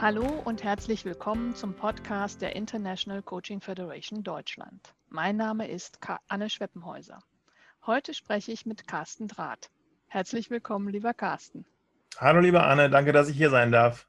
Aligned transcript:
Hallo 0.00 0.24
und 0.46 0.64
herzlich 0.64 1.04
willkommen 1.04 1.54
zum 1.54 1.74
Podcast 1.74 2.40
der 2.40 2.56
International 2.56 3.20
Coaching 3.20 3.60
Federation 3.60 4.22
Deutschland. 4.22 4.94
Mein 5.10 5.36
Name 5.36 5.68
ist 5.68 5.98
Anne 6.26 6.48
Schweppenhäuser. 6.48 7.22
Heute 7.84 8.14
spreche 8.14 8.50
ich 8.50 8.64
mit 8.64 8.88
Carsten 8.88 9.28
Draht. 9.28 9.68
Herzlich 10.06 10.48
willkommen, 10.48 10.88
lieber 10.88 11.12
Carsten. 11.12 11.66
Hallo, 12.16 12.40
liebe 12.40 12.62
Anne, 12.62 12.88
danke, 12.88 13.12
dass 13.12 13.28
ich 13.28 13.36
hier 13.36 13.50
sein 13.50 13.72
darf. 13.72 14.08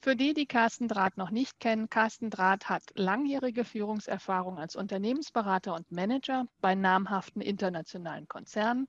Für 0.00 0.16
die, 0.16 0.32
die 0.32 0.46
Carsten 0.46 0.88
Draht 0.88 1.18
noch 1.18 1.30
nicht 1.30 1.60
kennen, 1.60 1.90
Carsten 1.90 2.30
Draht 2.30 2.70
hat 2.70 2.84
langjährige 2.94 3.62
Führungserfahrung 3.62 4.56
als 4.58 4.74
Unternehmensberater 4.74 5.74
und 5.74 5.92
Manager 5.92 6.46
bei 6.62 6.74
namhaften 6.74 7.42
internationalen 7.42 8.26
Konzernen, 8.26 8.88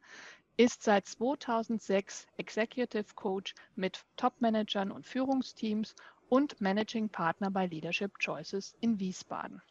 ist 0.60 0.82
seit 0.82 1.06
2006 1.06 2.26
Executive 2.38 3.14
Coach 3.14 3.54
mit 3.76 4.04
Top-Managern 4.16 4.92
und 4.92 5.06
Führungsteams 5.06 5.94
und 6.30 6.60
Managing 6.60 7.10
Partner 7.10 7.52
bei 7.52 7.68
Leadership 7.68 8.18
Choices 8.18 8.76
in 8.82 9.00
Wiesbaden. 9.00 9.62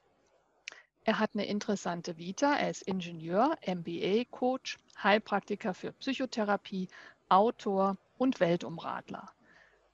Er 1.02 1.18
hat 1.18 1.30
eine 1.34 1.46
interessante 1.46 2.18
Vita. 2.18 2.54
Er 2.54 2.70
ist 2.70 2.82
Ingenieur, 2.82 3.56
MBA-Coach, 3.66 4.78
Heilpraktiker 5.02 5.74
für 5.74 5.92
Psychotherapie, 5.92 6.88
Autor 7.28 7.96
und 8.16 8.38
Weltumradler. 8.38 9.32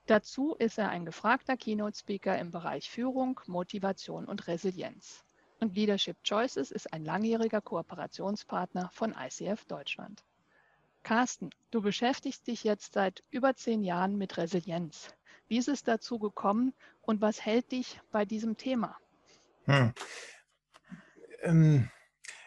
Dazu 0.06 0.54
ist 0.56 0.76
er 0.76 0.90
ein 0.90 1.06
gefragter 1.06 1.56
Keynote-Speaker 1.56 2.38
im 2.38 2.50
Bereich 2.50 2.90
Führung, 2.90 3.40
Motivation 3.46 4.26
und 4.26 4.46
Resilienz. 4.46 5.24
Und 5.58 5.74
Leadership 5.74 6.22
Choices 6.22 6.70
ist 6.70 6.92
ein 6.92 7.06
langjähriger 7.06 7.62
Kooperationspartner 7.62 8.90
von 8.92 9.14
ICF 9.18 9.64
Deutschland. 9.64 10.22
Carsten, 11.02 11.50
du 11.70 11.82
beschäftigst 11.82 12.46
dich 12.46 12.64
jetzt 12.64 12.94
seit 12.94 13.22
über 13.30 13.54
zehn 13.54 13.82
Jahren 13.82 14.16
mit 14.16 14.36
Resilienz. 14.36 15.14
Wie 15.48 15.58
ist 15.58 15.68
es 15.68 15.82
dazu 15.82 16.18
gekommen 16.18 16.72
und 17.00 17.20
was 17.20 17.44
hält 17.44 17.72
dich 17.72 18.00
bei 18.10 18.24
diesem 18.24 18.56
Thema? 18.56 18.96
Hm. 19.64 19.92
Ähm, 21.42 21.90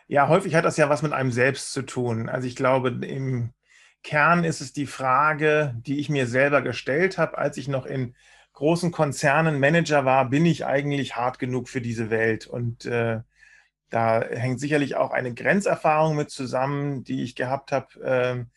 ja, 0.07 0.27
häufig 0.27 0.55
hat 0.55 0.65
das 0.65 0.77
ja 0.77 0.89
was 0.89 1.01
mit 1.01 1.13
einem 1.13 1.31
selbst 1.31 1.73
zu 1.73 1.81
tun. 1.81 2.29
Also 2.29 2.47
ich 2.47 2.55
glaube, 2.55 2.89
im 2.89 3.53
Kern 4.03 4.43
ist 4.43 4.61
es 4.61 4.71
die 4.71 4.85
Frage, 4.85 5.75
die 5.77 5.99
ich 5.99 6.09
mir 6.09 6.27
selber 6.27 6.61
gestellt 6.61 7.17
habe, 7.17 7.37
als 7.37 7.57
ich 7.57 7.67
noch 7.67 7.85
in 7.85 8.15
großen 8.53 8.91
Konzernen 8.91 9.59
Manager 9.59 10.05
war, 10.05 10.29
bin 10.29 10.45
ich 10.45 10.65
eigentlich 10.65 11.15
hart 11.15 11.39
genug 11.39 11.69
für 11.69 11.81
diese 11.81 12.09
Welt? 12.09 12.47
Und 12.47 12.85
äh, 12.85 13.21
da 13.95 14.21
hängt 14.21 14.59
sicherlich 14.59 14.97
auch 14.97 15.11
eine 15.11 15.33
Grenzerfahrung 15.33 16.17
mit 16.17 16.29
zusammen, 16.29 17.05
die 17.05 17.23
ich 17.23 17.33
gehabt 17.33 17.71
habe 17.71 17.87
ähm, 18.03 18.47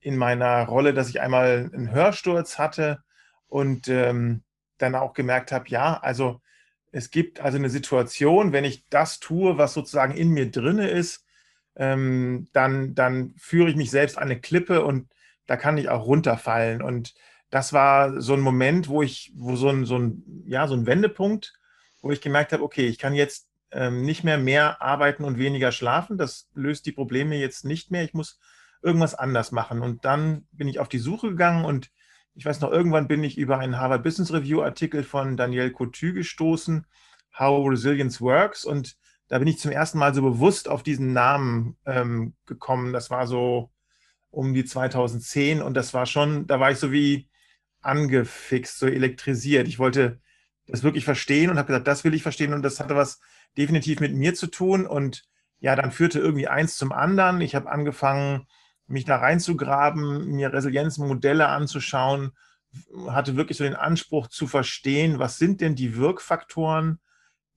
in 0.00 0.18
meiner 0.18 0.66
Rolle, 0.66 0.92
dass 0.92 1.08
ich 1.08 1.22
einmal 1.22 1.70
einen 1.72 1.92
Hörsturz 1.92 2.58
hatte 2.58 3.02
und 3.48 3.88
ähm, 3.88 4.42
dann 4.76 4.94
auch 4.94 5.14
gemerkt 5.14 5.50
habe, 5.50 5.66
ja, 5.70 5.98
also 5.98 6.42
es 6.90 7.10
gibt 7.10 7.40
also 7.40 7.56
eine 7.56 7.70
Situation, 7.70 8.52
wenn 8.52 8.64
ich 8.64 8.84
das 8.90 9.18
tue, 9.18 9.56
was 9.56 9.72
sozusagen 9.72 10.14
in 10.14 10.28
mir 10.28 10.50
drinne 10.50 10.90
ist, 10.90 11.24
ähm, 11.74 12.48
dann, 12.52 12.94
dann 12.94 13.32
führe 13.38 13.70
ich 13.70 13.76
mich 13.76 13.90
selbst 13.90 14.18
an 14.18 14.24
eine 14.24 14.40
Klippe 14.40 14.84
und 14.84 15.08
da 15.46 15.56
kann 15.56 15.78
ich 15.78 15.88
auch 15.88 16.04
runterfallen. 16.04 16.82
Und 16.82 17.14
das 17.48 17.72
war 17.72 18.20
so 18.20 18.34
ein 18.34 18.40
Moment, 18.40 18.88
wo 18.88 19.00
ich, 19.00 19.32
wo 19.36 19.56
so 19.56 19.70
ein, 19.70 19.86
so 19.86 19.98
ein, 19.98 20.44
ja, 20.46 20.68
so 20.68 20.74
ein 20.74 20.84
Wendepunkt, 20.84 21.54
wo 22.02 22.10
ich 22.10 22.20
gemerkt 22.20 22.52
habe, 22.52 22.62
okay, 22.62 22.88
ich 22.88 22.98
kann 22.98 23.14
jetzt 23.14 23.48
ähm, 23.72 24.04
nicht 24.04 24.24
mehr 24.24 24.38
mehr 24.38 24.82
arbeiten 24.82 25.24
und 25.24 25.38
weniger 25.38 25.72
schlafen. 25.72 26.18
Das 26.18 26.48
löst 26.54 26.86
die 26.86 26.92
Probleme 26.92 27.36
jetzt 27.36 27.64
nicht 27.64 27.90
mehr. 27.90 28.04
Ich 28.04 28.14
muss 28.14 28.38
irgendwas 28.82 29.14
anders 29.14 29.52
machen. 29.52 29.80
Und 29.80 30.04
dann 30.04 30.46
bin 30.52 30.68
ich 30.68 30.78
auf 30.78 30.88
die 30.88 30.98
Suche 30.98 31.30
gegangen 31.30 31.64
und 31.64 31.90
ich 32.34 32.46
weiß 32.46 32.60
noch, 32.60 32.70
irgendwann 32.70 33.08
bin 33.08 33.22
ich 33.24 33.36
über 33.36 33.58
einen 33.58 33.78
Harvard 33.78 34.02
Business 34.02 34.32
Review 34.32 34.62
Artikel 34.62 35.02
von 35.04 35.36
Daniel 35.36 35.70
Coutu 35.70 36.14
gestoßen, 36.14 36.86
How 37.38 37.68
Resilience 37.68 38.20
Works. 38.20 38.64
Und 38.64 38.96
da 39.28 39.38
bin 39.38 39.48
ich 39.48 39.58
zum 39.58 39.70
ersten 39.70 39.98
Mal 39.98 40.14
so 40.14 40.22
bewusst 40.22 40.68
auf 40.68 40.82
diesen 40.82 41.12
Namen 41.12 41.76
ähm, 41.84 42.34
gekommen. 42.46 42.92
Das 42.92 43.10
war 43.10 43.26
so 43.26 43.70
um 44.30 44.54
die 44.54 44.64
2010 44.64 45.60
und 45.60 45.74
das 45.74 45.92
war 45.92 46.06
schon, 46.06 46.46
da 46.46 46.58
war 46.58 46.70
ich 46.70 46.78
so 46.78 46.90
wie 46.90 47.28
angefixt, 47.82 48.78
so 48.78 48.86
elektrisiert. 48.86 49.68
Ich 49.68 49.78
wollte 49.78 50.20
das 50.72 50.82
wirklich 50.82 51.04
verstehen 51.04 51.50
und 51.50 51.58
habe 51.58 51.66
gesagt, 51.66 51.86
das 51.86 52.02
will 52.02 52.14
ich 52.14 52.22
verstehen 52.22 52.54
und 52.54 52.62
das 52.62 52.80
hatte 52.80 52.96
was 52.96 53.20
definitiv 53.58 54.00
mit 54.00 54.14
mir 54.14 54.34
zu 54.34 54.46
tun. 54.46 54.86
Und 54.86 55.24
ja, 55.60 55.76
dann 55.76 55.92
führte 55.92 56.18
irgendwie 56.18 56.48
eins 56.48 56.76
zum 56.76 56.92
anderen. 56.92 57.42
Ich 57.42 57.54
habe 57.54 57.70
angefangen, 57.70 58.46
mich 58.86 59.04
da 59.04 59.16
reinzugraben, 59.16 60.28
mir 60.28 60.52
Resilienzmodelle 60.52 61.46
anzuschauen, 61.46 62.32
hatte 63.06 63.36
wirklich 63.36 63.58
so 63.58 63.64
den 63.64 63.76
Anspruch 63.76 64.28
zu 64.28 64.46
verstehen, 64.46 65.18
was 65.18 65.36
sind 65.36 65.60
denn 65.60 65.74
die 65.74 65.94
Wirkfaktoren. 65.94 67.00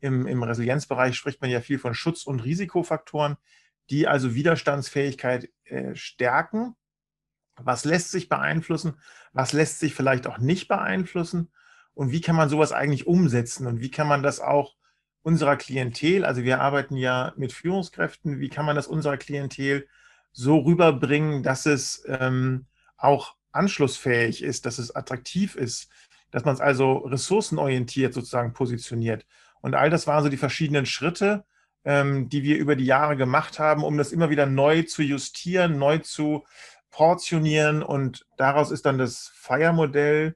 Im, 0.01 0.27
im 0.27 0.43
Resilienzbereich 0.43 1.15
spricht 1.15 1.39
man 1.39 1.49
ja 1.49 1.61
viel 1.61 1.79
von 1.79 1.93
Schutz- 1.93 2.25
und 2.25 2.41
Risikofaktoren, 2.41 3.37
die 3.89 4.09
also 4.09 4.35
Widerstandsfähigkeit 4.35 5.49
äh, 5.63 5.95
stärken. 5.95 6.75
Was 7.55 7.85
lässt 7.85 8.11
sich 8.11 8.27
beeinflussen? 8.27 8.99
Was 9.31 9.53
lässt 9.53 9.79
sich 9.79 9.95
vielleicht 9.95 10.27
auch 10.27 10.37
nicht 10.37 10.67
beeinflussen? 10.67 11.53
Und 11.95 12.11
wie 12.11 12.22
kann 12.22 12.35
man 12.35 12.50
sowas 12.50 12.72
eigentlich 12.72 13.07
umsetzen? 13.07 13.66
Und 13.66 13.81
wie 13.81 13.89
kann 13.89 14.07
man 14.07 14.22
das 14.22 14.39
auch 14.39 14.75
unserer 15.23 15.56
Klientel, 15.56 16.23
also 16.23 16.44
wir 16.44 16.61
arbeiten 16.61 16.97
ja 16.97 17.33
mit 17.35 17.51
Führungskräften, 17.51 18.39
wie 18.39 18.50
kann 18.50 18.66
man 18.66 18.75
das 18.75 18.85
unserer 18.85 19.17
Klientel 19.17 19.88
so 20.31 20.59
rüberbringen, 20.59 21.41
dass 21.41 21.66
es 21.66 22.03
ähm, 22.07 22.67
auch 22.95 23.35
anschlussfähig 23.51 24.44
ist, 24.44 24.67
dass 24.67 24.78
es 24.78 24.95
attraktiv 24.95 25.55
ist, 25.55 25.89
dass 26.29 26.45
man 26.45 26.53
es 26.53 26.61
also 26.61 26.97
ressourcenorientiert 26.97 28.13
sozusagen 28.13 28.53
positioniert. 28.53 29.25
Und 29.61 29.73
all 29.73 29.89
das 29.89 30.05
waren 30.05 30.22
so 30.22 30.29
die 30.29 30.38
verschiedenen 30.38 30.85
Schritte, 30.85 31.45
ähm, 31.85 32.29
die 32.29 32.44
wir 32.44 32.57
über 32.57 32.75
die 32.75 32.85
Jahre 32.85 33.17
gemacht 33.17 33.57
haben, 33.57 33.84
um 33.84 33.97
das 33.97 34.11
immer 34.11 34.29
wieder 34.29 34.45
neu 34.45 34.84
zu 34.84 35.01
justieren, 35.01 35.79
neu 35.79 36.00
zu 36.00 36.45
portionieren. 36.91 37.81
Und 37.81 38.28
daraus 38.38 38.69
ist 38.69 38.85
dann 38.85 38.97
das 38.97 39.31
FIRE-Modell 39.34 40.35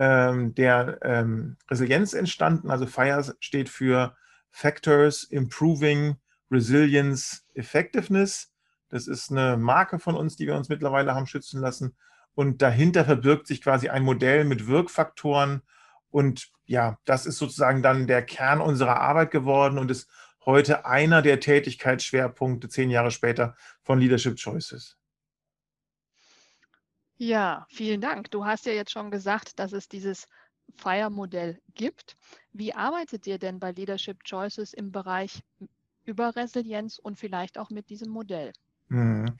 ähm, 0.00 0.54
der 0.54 0.98
ähm, 1.02 1.58
Resilienz 1.70 2.14
entstanden. 2.14 2.70
Also 2.70 2.86
FIRE 2.86 3.36
steht 3.38 3.68
für 3.68 4.16
Factors 4.50 5.24
Improving 5.24 6.16
Resilience 6.50 7.46
Effectiveness. 7.54 8.50
Das 8.88 9.06
ist 9.06 9.30
eine 9.30 9.58
Marke 9.58 9.98
von 9.98 10.16
uns, 10.16 10.36
die 10.36 10.46
wir 10.46 10.56
uns 10.56 10.70
mittlerweile 10.70 11.14
haben 11.14 11.26
schützen 11.26 11.60
lassen. 11.60 11.94
Und 12.34 12.62
dahinter 12.62 13.04
verbirgt 13.04 13.46
sich 13.46 13.60
quasi 13.60 13.90
ein 13.90 14.02
Modell 14.02 14.44
mit 14.44 14.66
Wirkfaktoren. 14.66 15.60
Und 16.10 16.50
ja, 16.64 16.98
das 17.04 17.26
ist 17.26 17.36
sozusagen 17.36 17.82
dann 17.82 18.06
der 18.06 18.22
Kern 18.22 18.62
unserer 18.62 19.00
Arbeit 19.00 19.30
geworden 19.30 19.78
und 19.78 19.90
ist 19.90 20.08
heute 20.46 20.86
einer 20.86 21.20
der 21.20 21.40
Tätigkeitsschwerpunkte 21.40 22.70
zehn 22.70 22.88
Jahre 22.88 23.10
später 23.10 23.54
von 23.82 24.00
Leadership 24.00 24.36
Choices. 24.36 24.96
Ja, 27.22 27.66
vielen 27.68 28.00
Dank. 28.00 28.30
Du 28.30 28.46
hast 28.46 28.64
ja 28.64 28.72
jetzt 28.72 28.92
schon 28.92 29.10
gesagt, 29.10 29.58
dass 29.58 29.74
es 29.74 29.90
dieses 29.90 30.26
FIRE-Modell 30.76 31.60
gibt. 31.74 32.16
Wie 32.54 32.72
arbeitet 32.72 33.26
ihr 33.26 33.38
denn 33.38 33.60
bei 33.60 33.72
Leadership 33.72 34.24
Choices 34.24 34.72
im 34.72 34.90
Bereich 34.90 35.42
über 36.06 36.34
Resilienz 36.34 36.98
und 36.98 37.18
vielleicht 37.18 37.58
auch 37.58 37.68
mit 37.68 37.90
diesem 37.90 38.08
Modell? 38.08 38.54
Mhm. 38.88 39.36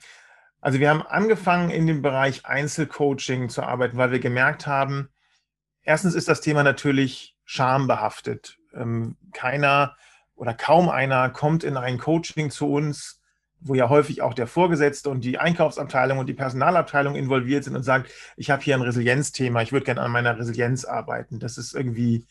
Also 0.59 0.77
wir 0.77 0.91
haben 0.91 1.01
angefangen 1.01 1.71
in 1.71 1.87
dem 1.87 2.03
Bereich 2.03 2.45
Einzelcoaching 2.45 3.49
zu 3.49 3.63
arbeiten, 3.63 3.97
weil 3.97 4.11
wir 4.11 4.19
gemerkt 4.19 4.67
haben, 4.67 5.09
erstens 5.81 6.13
ist 6.13 6.27
das 6.27 6.41
Thema 6.41 6.61
natürlich 6.61 7.35
schambehaftet. 7.45 8.59
Ähm, 8.75 9.17
keiner 9.33 9.97
oder 10.35 10.53
kaum 10.53 10.87
einer 10.87 11.31
kommt 11.31 11.63
in 11.63 11.77
ein 11.77 11.97
Coaching 11.97 12.51
zu 12.51 12.71
uns, 12.71 13.20
wo 13.61 13.75
ja 13.75 13.89
häufig 13.89 14.21
auch 14.21 14.33
der 14.33 14.47
Vorgesetzte 14.47 15.09
und 15.09 15.23
die 15.23 15.37
Einkaufsabteilung 15.37 16.17
und 16.17 16.27
die 16.27 16.33
Personalabteilung 16.33 17.15
involviert 17.15 17.63
sind 17.63 17.75
und 17.75 17.83
sagt, 17.83 18.11
ich 18.35 18.49
habe 18.49 18.63
hier 18.63 18.75
ein 18.75 18.81
Resilienzthema, 18.81 19.61
ich 19.61 19.71
würde 19.71 19.85
gerne 19.85 20.01
an 20.01 20.11
meiner 20.11 20.37
Resilienz 20.37 20.83
arbeiten. 20.83 21.39
Das 21.39 21.57
ist 21.57 21.73
irgendwie 21.73 22.25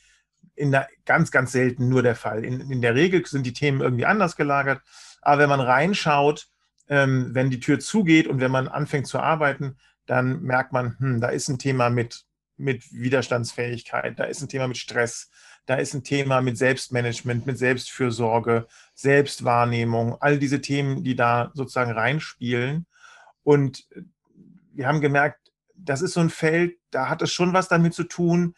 in 0.57 0.73
der, 0.73 0.89
ganz, 1.07 1.31
ganz 1.31 1.53
selten 1.53 1.89
nur 1.89 2.03
der 2.03 2.17
Fall. 2.17 2.45
In, 2.45 2.61
in 2.71 2.83
der 2.83 2.95
Regel 2.95 3.25
sind 3.25 3.47
die 3.47 3.53
Themen 3.53 3.81
irgendwie 3.81 4.07
anders 4.07 4.37
gelagert. 4.37 4.83
Aber 5.23 5.43
wenn 5.43 5.49
man 5.49 5.61
reinschaut, 5.61 6.49
ähm, 6.89 7.31
wenn 7.33 7.51
die 7.51 7.61
Tür 7.61 7.79
zugeht 7.79 8.27
und 8.27 8.41
wenn 8.41 8.51
man 8.51 8.69
anfängt 8.69 9.07
zu 9.07 9.21
arbeiten, 9.21 9.77
dann 10.07 10.43
merkt 10.43 10.73
man, 10.73 10.97
hm, 10.99 11.21
da 11.21 11.29
ist 11.29 11.49
ein 11.49 11.59
Thema 11.59 11.89
mit, 11.89 12.25
mit 12.57 12.93
Widerstandsfähigkeit, 12.93 14.19
da 14.19 14.25
ist 14.25 14.43
ein 14.43 14.49
Thema 14.49 14.67
mit 14.67 14.77
Stress, 14.77 15.30
da 15.71 15.77
ist 15.77 15.95
ein 15.95 16.03
Thema 16.03 16.41
mit 16.41 16.59
Selbstmanagement, 16.59 17.47
mit 17.47 17.57
Selbstfürsorge, 17.57 18.67
Selbstwahrnehmung, 18.95 20.17
all 20.21 20.37
diese 20.41 20.61
Themen, 20.61 21.05
die 21.05 21.15
da 21.15 21.53
sozusagen 21.55 21.93
reinspielen. 21.93 22.87
Und 23.45 23.87
wir 24.73 24.89
haben 24.89 25.01
gemerkt, 25.01 25.53
das 25.77 26.03
ist 26.03 26.15
so 26.15 26.21
ein 26.21 26.29
Feld, 26.29 26.77
da 26.91 27.09
hat 27.09 27.23
es 27.23 27.31
schon 27.31 27.53
was 27.53 27.69
damit 27.69 27.95
zu 27.95 28.03
tun, 28.03 28.57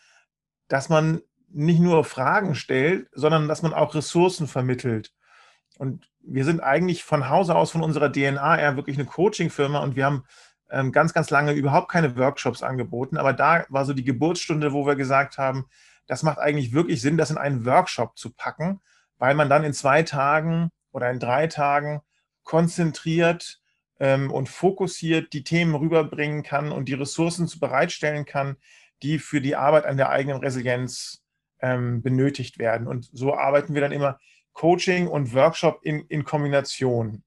dass 0.68 0.88
man 0.88 1.20
nicht 1.50 1.80
nur 1.80 2.02
Fragen 2.04 2.54
stellt, 2.54 3.10
sondern 3.12 3.46
dass 3.46 3.60
man 3.60 3.74
auch 3.74 3.94
Ressourcen 3.94 4.48
vermittelt. 4.48 5.12
Und 5.76 6.08
wir 6.22 6.46
sind 6.46 6.60
eigentlich 6.60 7.04
von 7.04 7.28
Hause 7.28 7.56
aus, 7.56 7.72
von 7.72 7.82
unserer 7.82 8.10
DNA 8.10 8.58
eher 8.58 8.76
wirklich 8.76 8.96
eine 8.96 9.04
Coaching-Firma 9.04 9.80
und 9.80 9.96
wir 9.96 10.06
haben 10.06 10.24
ähm, 10.70 10.92
ganz, 10.92 11.12
ganz 11.12 11.28
lange 11.28 11.52
überhaupt 11.52 11.90
keine 11.90 12.16
Workshops 12.16 12.62
angeboten. 12.62 13.18
Aber 13.18 13.34
da 13.34 13.66
war 13.68 13.84
so 13.84 13.92
die 13.92 14.02
Geburtsstunde, 14.02 14.72
wo 14.72 14.86
wir 14.86 14.94
gesagt 14.94 15.36
haben, 15.36 15.66
das 16.06 16.22
macht 16.22 16.38
eigentlich 16.38 16.72
wirklich 16.72 17.00
Sinn, 17.00 17.16
das 17.16 17.30
in 17.30 17.38
einen 17.38 17.64
Workshop 17.64 18.16
zu 18.16 18.32
packen, 18.32 18.80
weil 19.18 19.34
man 19.34 19.48
dann 19.48 19.64
in 19.64 19.72
zwei 19.72 20.02
Tagen 20.02 20.70
oder 20.90 21.10
in 21.10 21.18
drei 21.18 21.46
Tagen 21.46 22.00
konzentriert 22.42 23.60
ähm, 24.00 24.30
und 24.30 24.48
fokussiert 24.48 25.32
die 25.32 25.44
Themen 25.44 25.74
rüberbringen 25.74 26.42
kann 26.42 26.72
und 26.72 26.86
die 26.88 26.94
Ressourcen 26.94 27.48
bereitstellen 27.60 28.24
kann, 28.24 28.56
die 29.02 29.18
für 29.18 29.40
die 29.40 29.56
Arbeit 29.56 29.86
an 29.86 29.96
der 29.96 30.10
eigenen 30.10 30.38
Resilienz 30.38 31.22
ähm, 31.60 32.02
benötigt 32.02 32.58
werden. 32.58 32.86
Und 32.86 33.08
so 33.12 33.34
arbeiten 33.34 33.74
wir 33.74 33.80
dann 33.80 33.92
immer 33.92 34.18
Coaching 34.52 35.06
und 35.06 35.34
Workshop 35.34 35.80
in, 35.82 36.00
in 36.06 36.24
Kombination. 36.24 37.22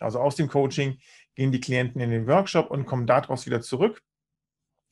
Also 0.00 0.18
aus 0.18 0.36
dem 0.36 0.48
Coaching 0.48 0.98
gehen 1.34 1.52
die 1.52 1.60
Klienten 1.60 2.00
in 2.00 2.10
den 2.10 2.26
Workshop 2.26 2.70
und 2.70 2.86
kommen 2.86 3.06
daraus 3.06 3.46
wieder 3.46 3.60
zurück. 3.60 4.02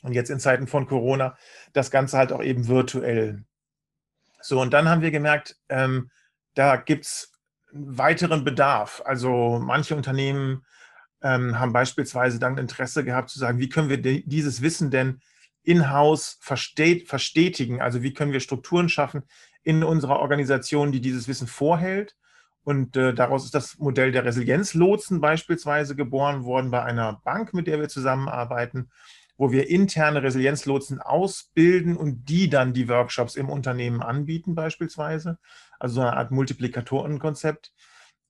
Und 0.03 0.13
jetzt 0.13 0.31
in 0.31 0.41
Zeiten 0.41 0.67
von 0.67 0.87
Corona 0.87 1.37
das 1.73 1.91
Ganze 1.91 2.17
halt 2.17 2.33
auch 2.33 2.43
eben 2.43 2.69
virtuell. 2.69 3.45
So, 4.41 4.61
und 4.61 4.73
dann 4.73 4.89
haben 4.89 5.03
wir 5.03 5.11
gemerkt, 5.11 5.57
ähm, 5.69 6.11
da 6.55 6.77
gibt 6.77 7.05
es 7.05 7.33
weiteren 7.73 8.45
Bedarf. 8.45 9.03
Also 9.05 9.61
manche 9.63 9.95
Unternehmen 9.95 10.65
ähm, 11.23 11.59
haben 11.59 11.73
beispielsweise 11.73 12.39
dann 12.39 12.59
Interesse 12.59 13.05
gehabt 13.05 13.31
zu 13.31 13.39
sagen, 13.39 13.59
wie 13.59 13.69
können 13.69 13.91
wir 13.91 14.01
dieses 14.01 14.63
Wissen 14.63 14.91
denn 14.91 15.21
in-house 15.63 16.39
verstetigen? 16.41 17.83
Also 17.83 18.03
wie 18.03 18.15
können 18.15 18.33
wir 18.33 18.41
Strukturen 18.41 18.89
schaffen 18.89 19.23
in 19.63 19.85
unserer 19.85 20.21
Organisation, 20.21 20.91
die 20.91 21.03
dieses 21.03 21.29
Wissen 21.29 21.47
vorhält 21.47 22.17
und 22.63 22.97
äh, 22.97 23.15
daraus 23.15 23.45
ist 23.45 23.55
das 23.55 23.79
Modell 23.79 24.13
der 24.13 24.25
Resilienzlotsen 24.25 25.21
beispielsweise 25.21 25.97
geboren 25.97 26.45
worden 26.45 26.71
bei 26.71 26.83
einer 26.83 27.21
Bank, 27.25 27.55
mit 27.55 27.67
der 27.67 27.81
wir 27.81 27.89
zusammenarbeiten, 27.89 28.91
wo 29.41 29.53
wir 29.53 29.71
interne 29.71 30.23
Resilienzlotsen 30.23 31.01
ausbilden 31.01 31.97
und 31.97 32.27
die 32.29 32.51
dann 32.51 32.75
die 32.75 32.91
Workshops 32.91 33.37
im 33.37 33.49
Unternehmen 33.49 34.03
anbieten 34.03 34.55
beispielsweise. 34.55 35.39
Also 35.79 35.95
so 35.95 36.01
eine 36.03 36.13
Art 36.13 36.31
Multiplikatorenkonzept. 36.31 37.73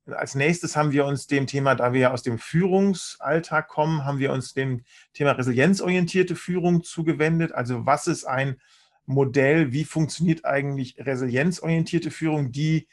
Als 0.06 0.36
nächstes 0.36 0.76
haben 0.76 0.92
wir 0.92 1.06
uns 1.06 1.26
dem 1.26 1.48
Thema, 1.48 1.74
da 1.74 1.92
wir 1.92 2.00
ja 2.00 2.10
aus 2.12 2.22
dem 2.22 2.38
Führungsalltag 2.38 3.66
kommen, 3.66 4.04
haben 4.04 4.20
wir 4.20 4.30
uns 4.30 4.54
dem 4.54 4.84
Thema 5.12 5.32
resilienzorientierte 5.32 6.36
Führung 6.36 6.84
zugewendet. 6.84 7.50
Also 7.50 7.84
was 7.86 8.06
ist 8.06 8.24
ein 8.24 8.60
Modell, 9.04 9.72
wie 9.72 9.84
funktioniert 9.84 10.44
eigentlich 10.44 10.94
resilienzorientierte 10.96 12.12
Führung, 12.12 12.52
die 12.52 12.86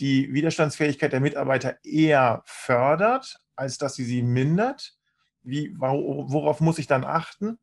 die 0.00 0.34
Widerstandsfähigkeit 0.34 1.12
der 1.12 1.20
Mitarbeiter 1.20 1.76
eher 1.84 2.42
fördert, 2.44 3.36
als 3.54 3.78
dass 3.78 3.94
sie 3.94 4.04
sie 4.04 4.22
mindert. 4.22 4.96
Wie, 5.42 5.74
worauf 5.76 6.60
muss 6.60 6.78
ich 6.78 6.86
dann 6.86 7.04
achten? 7.04 7.58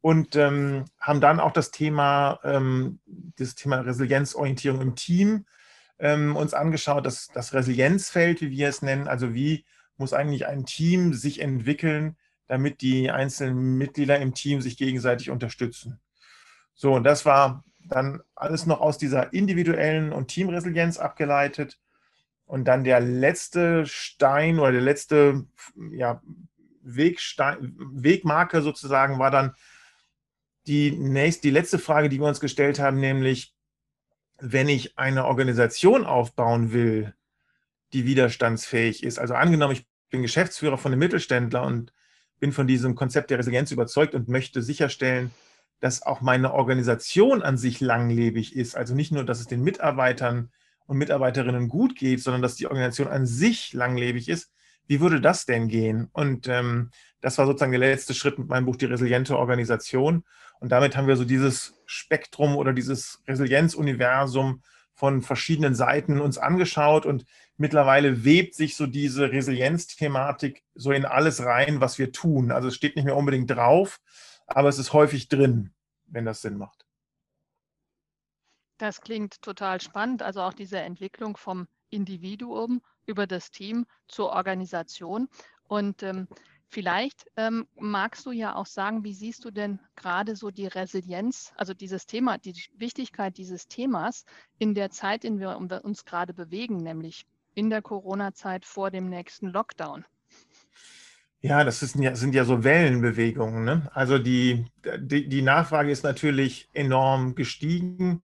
Und 0.00 0.36
ähm, 0.36 0.84
haben 1.00 1.20
dann 1.20 1.40
auch 1.40 1.52
das 1.52 1.70
Thema, 1.70 2.38
ähm, 2.44 3.00
das 3.06 3.54
Thema 3.54 3.80
Resilienzorientierung 3.80 4.80
im 4.82 4.94
Team 4.96 5.46
ähm, 5.98 6.36
uns 6.36 6.52
angeschaut, 6.52 7.06
das, 7.06 7.28
das 7.28 7.54
Resilienzfeld, 7.54 8.42
wie 8.42 8.50
wir 8.50 8.68
es 8.68 8.82
nennen. 8.82 9.08
Also 9.08 9.32
wie 9.32 9.64
muss 9.96 10.12
eigentlich 10.12 10.46
ein 10.46 10.66
Team 10.66 11.14
sich 11.14 11.40
entwickeln, 11.40 12.16
damit 12.46 12.82
die 12.82 13.10
einzelnen 13.10 13.78
Mitglieder 13.78 14.18
im 14.18 14.34
Team 14.34 14.60
sich 14.60 14.76
gegenseitig 14.76 15.30
unterstützen. 15.30 16.00
So, 16.74 16.92
und 16.92 17.04
das 17.04 17.24
war 17.24 17.64
dann 17.78 18.22
alles 18.34 18.66
noch 18.66 18.80
aus 18.80 18.98
dieser 18.98 19.32
individuellen 19.32 20.12
und 20.12 20.28
Teamresilienz 20.28 20.98
abgeleitet. 20.98 21.78
Und 22.46 22.66
dann 22.66 22.84
der 22.84 23.00
letzte 23.00 23.86
Stein 23.86 24.58
oder 24.58 24.72
der 24.72 24.80
letzte 24.82 25.46
ja, 25.92 26.20
Wegstein, 26.84 27.74
Wegmarke 27.76 28.62
sozusagen 28.62 29.18
war 29.18 29.30
dann 29.30 29.54
die, 30.66 30.92
nächste, 30.92 31.42
die 31.42 31.50
letzte 31.50 31.78
Frage, 31.78 32.08
die 32.08 32.20
wir 32.20 32.26
uns 32.26 32.40
gestellt 32.40 32.78
haben, 32.78 33.00
nämlich, 33.00 33.54
wenn 34.38 34.68
ich 34.68 34.98
eine 34.98 35.26
Organisation 35.26 36.04
aufbauen 36.04 36.72
will, 36.72 37.14
die 37.92 38.06
widerstandsfähig 38.06 39.02
ist, 39.02 39.18
also 39.18 39.34
angenommen, 39.34 39.74
ich 39.74 39.86
bin 40.10 40.22
Geschäftsführer 40.22 40.78
von 40.78 40.92
einem 40.92 41.00
Mittelständler 41.00 41.64
und 41.64 41.92
bin 42.40 42.52
von 42.52 42.66
diesem 42.66 42.94
Konzept 42.94 43.30
der 43.30 43.38
Resilienz 43.38 43.70
überzeugt 43.70 44.14
und 44.14 44.28
möchte 44.28 44.62
sicherstellen, 44.62 45.30
dass 45.80 46.02
auch 46.02 46.20
meine 46.20 46.54
Organisation 46.54 47.42
an 47.42 47.58
sich 47.58 47.80
langlebig 47.80 48.56
ist. 48.56 48.76
Also 48.76 48.94
nicht 48.94 49.12
nur, 49.12 49.24
dass 49.24 49.40
es 49.40 49.46
den 49.46 49.62
Mitarbeitern 49.62 50.50
und 50.86 50.98
Mitarbeiterinnen 50.98 51.68
gut 51.68 51.96
geht, 51.96 52.22
sondern 52.22 52.42
dass 52.42 52.56
die 52.56 52.66
Organisation 52.66 53.08
an 53.08 53.26
sich 53.26 53.72
langlebig 53.72 54.28
ist. 54.28 54.52
Wie 54.86 55.00
würde 55.00 55.20
das 55.20 55.46
denn 55.46 55.68
gehen? 55.68 56.08
Und 56.12 56.48
ähm, 56.48 56.90
das 57.20 57.38
war 57.38 57.46
sozusagen 57.46 57.72
der 57.72 57.80
letzte 57.80 58.14
Schritt 58.14 58.38
mit 58.38 58.48
meinem 58.48 58.66
Buch 58.66 58.76
Die 58.76 58.84
resiliente 58.84 59.38
Organisation. 59.38 60.24
Und 60.60 60.70
damit 60.70 60.96
haben 60.96 61.08
wir 61.08 61.16
so 61.16 61.24
dieses 61.24 61.80
Spektrum 61.86 62.56
oder 62.56 62.72
dieses 62.72 63.22
Resilienzuniversum 63.26 64.62
von 64.94 65.22
verschiedenen 65.22 65.74
Seiten 65.74 66.20
uns 66.20 66.38
angeschaut 66.38 67.04
und 67.04 67.24
mittlerweile 67.56 68.24
webt 68.24 68.54
sich 68.54 68.76
so 68.76 68.86
diese 68.86 69.32
Resilienzthematik 69.32 70.62
so 70.74 70.92
in 70.92 71.04
alles 71.04 71.44
rein, 71.44 71.80
was 71.80 71.98
wir 71.98 72.12
tun. 72.12 72.52
Also 72.52 72.68
es 72.68 72.76
steht 72.76 72.94
nicht 72.94 73.04
mehr 73.04 73.16
unbedingt 73.16 73.50
drauf, 73.50 74.00
aber 74.46 74.68
es 74.68 74.78
ist 74.78 74.92
häufig 74.92 75.28
drin, 75.28 75.74
wenn 76.06 76.24
das 76.24 76.42
Sinn 76.42 76.56
macht. 76.56 76.86
Das 78.78 79.00
klingt 79.00 79.42
total 79.42 79.80
spannend. 79.80 80.22
Also 80.22 80.42
auch 80.42 80.54
diese 80.54 80.78
Entwicklung 80.78 81.36
vom 81.36 81.66
Individuum 81.90 82.80
über 83.06 83.26
das 83.26 83.50
Team 83.50 83.86
zur 84.08 84.30
Organisation. 84.30 85.28
Und 85.66 86.02
ähm, 86.02 86.28
vielleicht 86.68 87.26
ähm, 87.36 87.66
magst 87.76 88.26
du 88.26 88.32
ja 88.32 88.54
auch 88.56 88.66
sagen, 88.66 89.04
wie 89.04 89.14
siehst 89.14 89.44
du 89.44 89.50
denn 89.50 89.78
gerade 89.96 90.36
so 90.36 90.50
die 90.50 90.66
Resilienz, 90.66 91.52
also 91.56 91.74
dieses 91.74 92.06
Thema, 92.06 92.38
die 92.38 92.54
Wichtigkeit 92.76 93.38
dieses 93.38 93.68
Themas 93.68 94.24
in 94.58 94.74
der 94.74 94.90
Zeit, 94.90 95.24
in 95.24 95.38
der 95.38 95.58
wir 95.58 95.84
uns 95.84 96.04
gerade 96.04 96.34
bewegen, 96.34 96.78
nämlich 96.78 97.26
in 97.54 97.70
der 97.70 97.82
Corona-Zeit 97.82 98.64
vor 98.64 98.90
dem 98.90 99.08
nächsten 99.08 99.48
Lockdown? 99.48 100.04
Ja, 101.40 101.62
das 101.62 101.82
ist, 101.82 101.92
sind 101.92 102.34
ja 102.34 102.44
so 102.44 102.64
Wellenbewegungen. 102.64 103.64
Ne? 103.64 103.90
Also 103.92 104.18
die, 104.18 104.64
die, 104.98 105.28
die, 105.28 105.42
Nachfrage 105.42 105.90
ist 105.90 106.02
natürlich 106.02 106.70
enorm 106.72 107.34
gestiegen. 107.34 108.22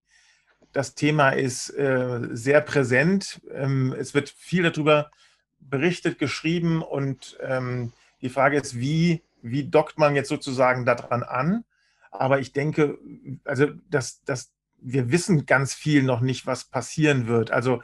Das 0.73 0.95
Thema 0.95 1.31
ist 1.31 1.71
äh, 1.71 2.21
sehr 2.31 2.61
präsent. 2.61 3.41
Ähm, 3.53 3.95
es 3.99 4.15
wird 4.15 4.29
viel 4.31 4.63
darüber 4.63 5.11
berichtet, 5.59 6.19
geschrieben 6.19 6.83
und 6.83 7.39
ähm, 7.41 7.93
die 8.23 8.29
Frage 8.29 8.57
ist, 8.57 8.79
wie, 8.79 9.23
wie 9.43 9.65
dockt 9.65 9.99
man 9.99 10.15
jetzt 10.15 10.29
sozusagen 10.29 10.85
daran 10.85 11.23
an? 11.23 11.65
Aber 12.11 12.41
ich 12.41 12.53
denke, 12.53 12.99
also 13.45 13.67
dass, 13.89 14.23
dass 14.25 14.53
wir 14.81 15.11
wissen 15.13 15.47
ganz 15.47 15.75
viel 15.75 16.03
noch 16.03 16.21
nicht, 16.21 16.47
was 16.47 16.65
passieren 16.65 17.27
wird. 17.27 17.51
Also 17.51 17.83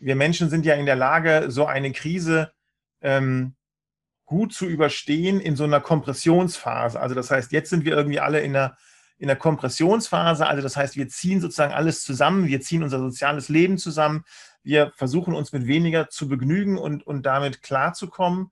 wir 0.00 0.16
Menschen 0.16 0.50
sind 0.50 0.64
ja 0.64 0.74
in 0.74 0.86
der 0.86 0.96
Lage, 0.96 1.46
so 1.48 1.66
eine 1.66 1.92
Krise 1.92 2.52
ähm, 3.00 3.54
gut 4.24 4.52
zu 4.52 4.66
überstehen 4.66 5.40
in 5.40 5.56
so 5.56 5.64
einer 5.64 5.80
Kompressionsphase. 5.80 6.98
Also 6.98 7.14
das 7.14 7.30
heißt, 7.30 7.52
jetzt 7.52 7.70
sind 7.70 7.84
wir 7.84 7.96
irgendwie 7.96 8.20
alle 8.20 8.40
in 8.40 8.52
der, 8.52 8.76
in 9.18 9.28
der 9.28 9.36
Kompressionsphase. 9.36 10.46
Also 10.46 10.62
das 10.62 10.76
heißt, 10.76 10.96
wir 10.96 11.08
ziehen 11.08 11.40
sozusagen 11.40 11.72
alles 11.72 12.04
zusammen, 12.04 12.46
wir 12.46 12.60
ziehen 12.60 12.82
unser 12.82 12.98
soziales 12.98 13.48
Leben 13.48 13.78
zusammen, 13.78 14.24
wir 14.62 14.92
versuchen 14.96 15.34
uns 15.34 15.52
mit 15.52 15.66
weniger 15.66 16.08
zu 16.08 16.28
begnügen 16.28 16.76
und, 16.76 17.06
und 17.06 17.24
damit 17.24 17.62
klarzukommen. 17.62 18.50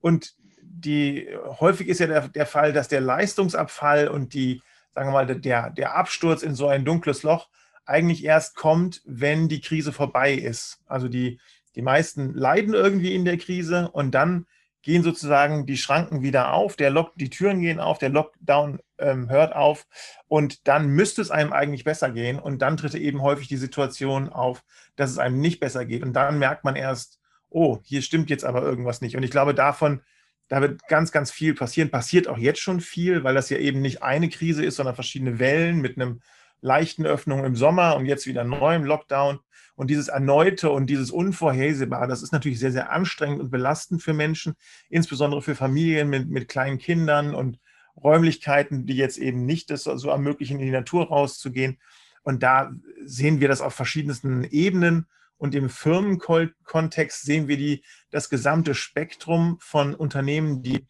Und 0.00 0.34
die, 0.62 1.28
häufig 1.60 1.88
ist 1.88 2.00
ja 2.00 2.06
der, 2.06 2.28
der 2.28 2.46
Fall, 2.46 2.72
dass 2.72 2.88
der 2.88 3.00
Leistungsabfall 3.00 4.08
und 4.08 4.34
die, 4.34 4.62
sagen 4.94 5.08
wir 5.08 5.12
mal, 5.12 5.26
der, 5.26 5.70
der 5.70 5.96
Absturz 5.96 6.42
in 6.42 6.54
so 6.54 6.68
ein 6.68 6.84
dunkles 6.84 7.22
Loch 7.22 7.48
eigentlich 7.86 8.24
erst 8.24 8.56
kommt, 8.56 9.02
wenn 9.04 9.48
die 9.48 9.60
Krise 9.60 9.92
vorbei 9.92 10.34
ist. 10.34 10.80
Also 10.86 11.08
die, 11.08 11.40
die 11.74 11.82
meisten 11.82 12.34
leiden 12.34 12.74
irgendwie 12.74 13.14
in 13.14 13.24
der 13.24 13.38
Krise 13.38 13.90
und 13.90 14.12
dann 14.12 14.46
gehen 14.84 15.02
sozusagen 15.02 15.66
die 15.66 15.78
Schranken 15.78 16.22
wieder 16.22 16.52
auf, 16.52 16.76
der 16.76 16.90
Lock, 16.90 17.12
die 17.16 17.30
Türen 17.30 17.60
gehen 17.60 17.80
auf, 17.80 17.98
der 17.98 18.10
Lockdown 18.10 18.80
ähm, 18.98 19.30
hört 19.30 19.54
auf 19.54 19.86
und 20.28 20.68
dann 20.68 20.88
müsste 20.88 21.22
es 21.22 21.30
einem 21.30 21.52
eigentlich 21.52 21.84
besser 21.84 22.10
gehen 22.10 22.38
und 22.38 22.60
dann 22.60 22.76
tritt 22.76 22.94
eben 22.94 23.22
häufig 23.22 23.48
die 23.48 23.56
Situation 23.56 24.28
auf, 24.28 24.62
dass 24.94 25.10
es 25.10 25.18
einem 25.18 25.40
nicht 25.40 25.58
besser 25.58 25.86
geht 25.86 26.02
und 26.02 26.12
dann 26.12 26.38
merkt 26.38 26.64
man 26.64 26.76
erst, 26.76 27.18
oh, 27.48 27.78
hier 27.82 28.02
stimmt 28.02 28.28
jetzt 28.30 28.44
aber 28.44 28.62
irgendwas 28.62 29.00
nicht. 29.00 29.16
Und 29.16 29.22
ich 29.22 29.30
glaube 29.30 29.54
davon, 29.54 30.02
da 30.48 30.60
wird 30.60 30.86
ganz, 30.88 31.12
ganz 31.12 31.30
viel 31.30 31.54
passieren, 31.54 31.90
passiert 31.90 32.28
auch 32.28 32.36
jetzt 32.36 32.60
schon 32.60 32.80
viel, 32.80 33.24
weil 33.24 33.34
das 33.34 33.48
ja 33.48 33.56
eben 33.56 33.80
nicht 33.80 34.02
eine 34.02 34.28
Krise 34.28 34.64
ist, 34.64 34.76
sondern 34.76 34.94
verschiedene 34.94 35.38
Wellen 35.38 35.80
mit 35.80 35.96
einem 35.96 36.20
leichten 36.64 37.04
Öffnung 37.04 37.44
im 37.44 37.56
Sommer 37.56 37.94
und 37.94 38.06
jetzt 38.06 38.26
wieder 38.26 38.42
neuem 38.42 38.84
Lockdown 38.84 39.38
und 39.76 39.90
dieses 39.90 40.08
Erneute 40.08 40.70
und 40.70 40.86
dieses 40.88 41.10
Unvorhersehbare, 41.10 42.08
das 42.08 42.22
ist 42.22 42.32
natürlich 42.32 42.58
sehr, 42.58 42.72
sehr 42.72 42.90
anstrengend 42.90 43.40
und 43.40 43.50
belastend 43.50 44.02
für 44.02 44.14
Menschen, 44.14 44.54
insbesondere 44.88 45.42
für 45.42 45.54
Familien 45.54 46.08
mit, 46.08 46.30
mit 46.30 46.48
kleinen 46.48 46.78
Kindern 46.78 47.34
und 47.34 47.58
Räumlichkeiten, 48.02 48.86
die 48.86 48.96
jetzt 48.96 49.18
eben 49.18 49.44
nicht 49.44 49.68
das 49.70 49.84
so 49.84 50.08
ermöglichen, 50.08 50.58
in 50.58 50.66
die 50.66 50.72
Natur 50.72 51.08
rauszugehen. 51.08 51.78
Und 52.22 52.42
da 52.42 52.72
sehen 53.04 53.40
wir 53.40 53.48
das 53.48 53.60
auf 53.60 53.74
verschiedensten 53.74 54.44
Ebenen. 54.44 55.06
Und 55.36 55.54
im 55.54 55.68
Firmenkontext 55.68 57.22
sehen 57.22 57.46
wir 57.46 57.58
die, 57.58 57.84
das 58.10 58.30
gesamte 58.30 58.74
Spektrum 58.74 59.58
von 59.60 59.94
Unternehmen, 59.94 60.62
die 60.62 60.86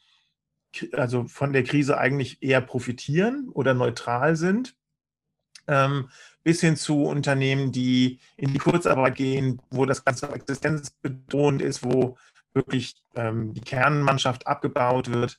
also 0.92 1.24
von 1.24 1.52
der 1.52 1.64
Krise 1.64 1.98
eigentlich 1.98 2.42
eher 2.42 2.60
profitieren 2.60 3.48
oder 3.52 3.74
neutral 3.74 4.36
sind, 4.36 4.76
ähm, 5.68 6.08
bis 6.42 6.60
hin 6.60 6.76
zu 6.76 7.04
Unternehmen, 7.04 7.72
die 7.72 8.20
in 8.36 8.52
die 8.52 8.58
Kurzarbeit 8.58 9.16
gehen, 9.16 9.60
wo 9.70 9.86
das 9.86 10.04
Ganze 10.04 10.28
existenzbedrohend 10.30 11.62
ist, 11.62 11.84
wo 11.84 12.16
wirklich 12.52 13.02
ähm, 13.14 13.54
die 13.54 13.60
Kernmannschaft 13.60 14.46
abgebaut 14.46 15.12
wird. 15.12 15.38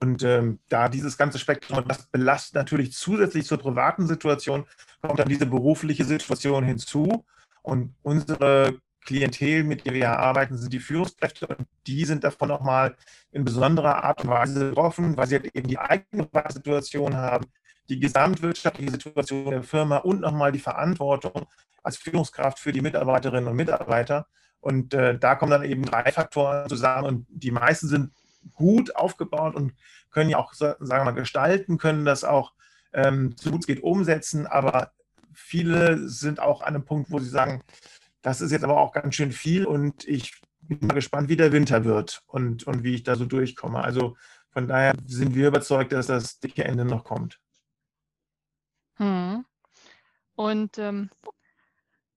Und 0.00 0.22
ähm, 0.22 0.58
da 0.68 0.88
dieses 0.88 1.16
ganze 1.16 1.38
Spektrum, 1.38 1.82
das 1.88 2.06
belastet 2.06 2.54
natürlich 2.54 2.92
zusätzlich 2.92 3.46
zur 3.46 3.58
privaten 3.58 4.06
Situation, 4.06 4.66
kommt 5.00 5.18
dann 5.18 5.28
diese 5.28 5.46
berufliche 5.46 6.04
Situation 6.04 6.64
hinzu. 6.64 7.24
Und 7.62 7.94
unsere 8.02 8.78
Klientel, 9.06 9.64
mit 9.64 9.86
der 9.86 9.94
wir 9.94 10.18
arbeiten, 10.18 10.58
sind 10.58 10.72
die 10.72 10.80
Führungskräfte 10.80 11.46
und 11.46 11.66
die 11.86 12.04
sind 12.04 12.24
davon 12.24 12.48
nochmal 12.48 12.96
in 13.30 13.44
besonderer 13.44 14.04
Art 14.04 14.22
und 14.22 14.30
Weise 14.30 14.68
betroffen, 14.68 15.16
weil 15.16 15.28
sie 15.28 15.36
halt 15.36 15.54
eben 15.54 15.68
die 15.68 15.78
eigene 15.78 16.28
Situation 16.48 17.16
haben, 17.16 17.46
die 17.88 18.00
gesamtwirtschaftliche 18.00 18.90
Situation 18.90 19.50
der 19.50 19.62
Firma 19.62 19.98
und 19.98 20.20
nochmal 20.20 20.52
die 20.52 20.58
Verantwortung 20.58 21.46
als 21.82 21.96
Führungskraft 21.96 22.58
für 22.58 22.72
die 22.72 22.80
Mitarbeiterinnen 22.80 23.48
und 23.48 23.56
Mitarbeiter. 23.56 24.26
Und 24.60 24.94
äh, 24.94 25.18
da 25.18 25.36
kommen 25.36 25.52
dann 25.52 25.64
eben 25.64 25.84
drei 25.84 26.10
Faktoren 26.10 26.68
zusammen 26.68 27.06
und 27.06 27.26
die 27.28 27.52
meisten 27.52 27.86
sind 27.88 28.12
gut 28.54 28.96
aufgebaut 28.96 29.54
und 29.54 29.74
können 30.10 30.30
ja 30.30 30.38
auch, 30.38 30.52
sagen 30.54 30.78
wir 30.80 31.04
mal, 31.04 31.10
gestalten, 31.12 31.78
können 31.78 32.04
das 32.04 32.24
auch 32.24 32.52
ähm, 32.92 33.34
so 33.38 33.50
gut 33.50 33.60
es 33.60 33.66
geht 33.66 33.82
umsetzen, 33.82 34.46
aber 34.46 34.92
viele 35.32 36.08
sind 36.08 36.40
auch 36.40 36.62
an 36.62 36.74
einem 36.74 36.84
Punkt, 36.84 37.10
wo 37.10 37.18
sie 37.18 37.28
sagen, 37.28 37.62
das 38.22 38.40
ist 38.40 38.50
jetzt 38.50 38.64
aber 38.64 38.78
auch 38.78 38.92
ganz 38.92 39.14
schön 39.14 39.32
viel 39.32 39.66
und 39.66 40.06
ich 40.08 40.40
bin 40.62 40.88
mal 40.88 40.94
gespannt, 40.94 41.28
wie 41.28 41.36
der 41.36 41.52
Winter 41.52 41.84
wird 41.84 42.22
und, 42.26 42.66
und 42.66 42.82
wie 42.82 42.94
ich 42.94 43.02
da 43.04 43.14
so 43.14 43.24
durchkomme. 43.24 43.84
Also 43.84 44.16
von 44.50 44.66
daher 44.66 44.94
sind 45.04 45.34
wir 45.34 45.48
überzeugt, 45.48 45.92
dass 45.92 46.06
das 46.06 46.40
dicke 46.40 46.64
Ende 46.64 46.84
noch 46.84 47.04
kommt. 47.04 47.38
Hm. 48.96 49.44
Und 50.34 50.78
ähm, 50.78 51.10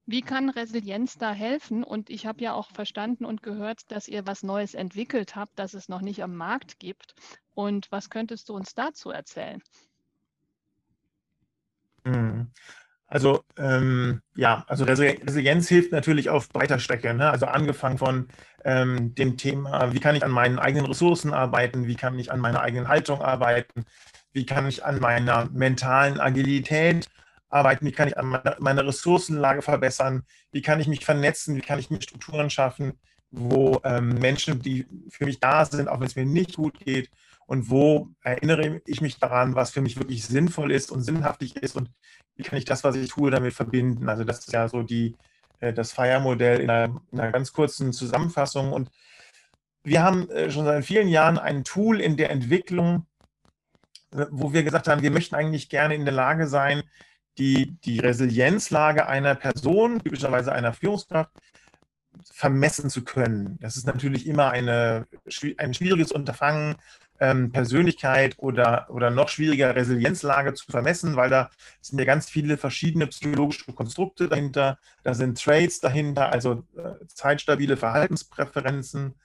wie 0.05 0.21
kann 0.21 0.49
Resilienz 0.49 1.17
da 1.17 1.31
helfen? 1.33 1.83
Und 1.83 2.09
ich 2.09 2.25
habe 2.25 2.41
ja 2.41 2.53
auch 2.53 2.71
verstanden 2.71 3.25
und 3.25 3.43
gehört, 3.43 3.91
dass 3.91 4.07
ihr 4.07 4.25
was 4.25 4.43
Neues 4.43 4.73
entwickelt 4.73 5.35
habt, 5.35 5.57
das 5.59 5.73
es 5.73 5.87
noch 5.87 6.01
nicht 6.01 6.23
am 6.23 6.35
Markt 6.35 6.79
gibt. 6.79 7.13
Und 7.53 7.91
was 7.91 8.09
könntest 8.09 8.49
du 8.49 8.55
uns 8.55 8.73
dazu 8.73 9.11
erzählen? 9.11 9.61
Hm. 12.05 12.51
Also 13.05 13.43
ähm, 13.57 14.21
ja, 14.35 14.65
also 14.67 14.83
Resilienz 14.85 15.67
hilft 15.67 15.91
natürlich 15.91 16.29
auf 16.29 16.49
breiter 16.49 16.79
Strecke. 16.79 17.13
Ne? 17.13 17.29
Also 17.29 17.47
angefangen 17.47 17.97
von 17.97 18.27
ähm, 18.63 19.15
dem 19.15 19.35
Thema, 19.35 19.93
wie 19.93 19.99
kann 19.99 20.15
ich 20.15 20.23
an 20.23 20.31
meinen 20.31 20.59
eigenen 20.59 20.85
Ressourcen 20.85 21.33
arbeiten, 21.33 21.87
wie 21.87 21.95
kann 21.95 22.19
ich 22.19 22.31
an 22.31 22.39
meiner 22.39 22.61
eigenen 22.61 22.87
Haltung 22.87 23.21
arbeiten, 23.21 23.85
wie 24.39 24.45
kann 24.45 24.69
ich 24.69 24.85
an 24.85 25.01
meiner 25.01 25.49
mentalen 25.51 26.17
Agilität 26.17 27.09
arbeiten, 27.49 27.85
wie 27.85 27.91
kann 27.91 28.07
ich 28.07 28.17
an 28.17 28.27
meiner, 28.27 28.55
meiner 28.59 28.87
Ressourcenlage 28.87 29.61
verbessern, 29.61 30.23
wie 30.53 30.61
kann 30.61 30.79
ich 30.79 30.87
mich 30.87 31.03
vernetzen, 31.03 31.57
wie 31.57 31.61
kann 31.61 31.77
ich 31.77 31.89
mir 31.89 32.01
Strukturen 32.01 32.49
schaffen, 32.49 32.93
wo 33.31 33.81
ähm, 33.83 34.13
Menschen, 34.13 34.61
die 34.61 34.87
für 35.09 35.25
mich 35.25 35.41
da 35.41 35.65
sind, 35.65 35.89
auch 35.89 35.99
wenn 35.99 36.07
es 36.07 36.15
mir 36.15 36.25
nicht 36.25 36.55
gut 36.55 36.79
geht, 36.79 37.09
und 37.47 37.69
wo 37.69 38.07
erinnere 38.21 38.81
ich 38.85 39.01
mich 39.01 39.19
daran, 39.19 39.55
was 39.55 39.71
für 39.71 39.81
mich 39.81 39.97
wirklich 39.97 40.23
sinnvoll 40.23 40.71
ist 40.71 40.89
und 40.89 41.01
sinnhaftig 41.01 41.57
ist? 41.57 41.75
Und 41.75 41.89
wie 42.35 42.43
kann 42.43 42.59
ich 42.59 42.65
das, 42.65 42.85
was 42.85 42.95
ich 42.95 43.09
tue, 43.09 43.29
damit 43.29 43.53
verbinden. 43.53 44.07
Also 44.07 44.23
das 44.23 44.39
ist 44.39 44.53
ja 44.53 44.69
so 44.69 44.83
die, 44.83 45.17
äh, 45.59 45.73
das 45.73 45.91
Feiermodell 45.91 46.61
in 46.61 46.69
einer, 46.69 47.01
in 47.11 47.19
einer 47.19 47.31
ganz 47.33 47.51
kurzen 47.51 47.91
Zusammenfassung. 47.91 48.71
Und 48.71 48.89
wir 49.83 50.01
haben 50.01 50.29
äh, 50.29 50.49
schon 50.49 50.63
seit 50.63 50.85
vielen 50.85 51.09
Jahren 51.09 51.37
ein 51.37 51.65
Tool 51.65 51.99
in 51.99 52.15
der 52.15 52.29
Entwicklung, 52.29 53.07
wo 54.11 54.53
wir 54.53 54.63
gesagt 54.63 54.87
haben, 54.87 55.01
wir 55.01 55.11
möchten 55.11 55.35
eigentlich 55.35 55.69
gerne 55.69 55.95
in 55.95 56.05
der 56.05 56.13
Lage 56.13 56.47
sein, 56.47 56.83
die, 57.37 57.77
die 57.85 57.99
Resilienzlage 57.99 59.07
einer 59.07 59.35
Person, 59.35 59.99
typischerweise 60.03 60.51
einer 60.51 60.73
Führungskraft, 60.73 61.31
vermessen 62.31 62.89
zu 62.89 63.03
können. 63.03 63.57
Das 63.61 63.77
ist 63.77 63.87
natürlich 63.87 64.27
immer 64.27 64.51
eine, 64.51 65.07
ein 65.57 65.73
schwieriges 65.73 66.11
Unterfangen, 66.11 66.75
ähm, 67.19 67.51
Persönlichkeit 67.51 68.35
oder, 68.37 68.87
oder 68.89 69.09
noch 69.09 69.29
schwieriger 69.29 69.75
Resilienzlage 69.75 70.53
zu 70.53 70.65
vermessen, 70.71 71.15
weil 71.15 71.29
da 71.29 71.49
sind 71.81 71.99
ja 71.99 72.05
ganz 72.05 72.29
viele 72.29 72.57
verschiedene 72.57 73.07
psychologische 73.07 73.71
Konstrukte 73.73 74.29
dahinter, 74.29 74.79
da 75.03 75.13
sind 75.13 75.41
Traits 75.41 75.79
dahinter, 75.79 76.31
also 76.31 76.63
äh, 76.77 77.05
zeitstabile 77.07 77.77
Verhaltenspräferenzen, 77.77 79.15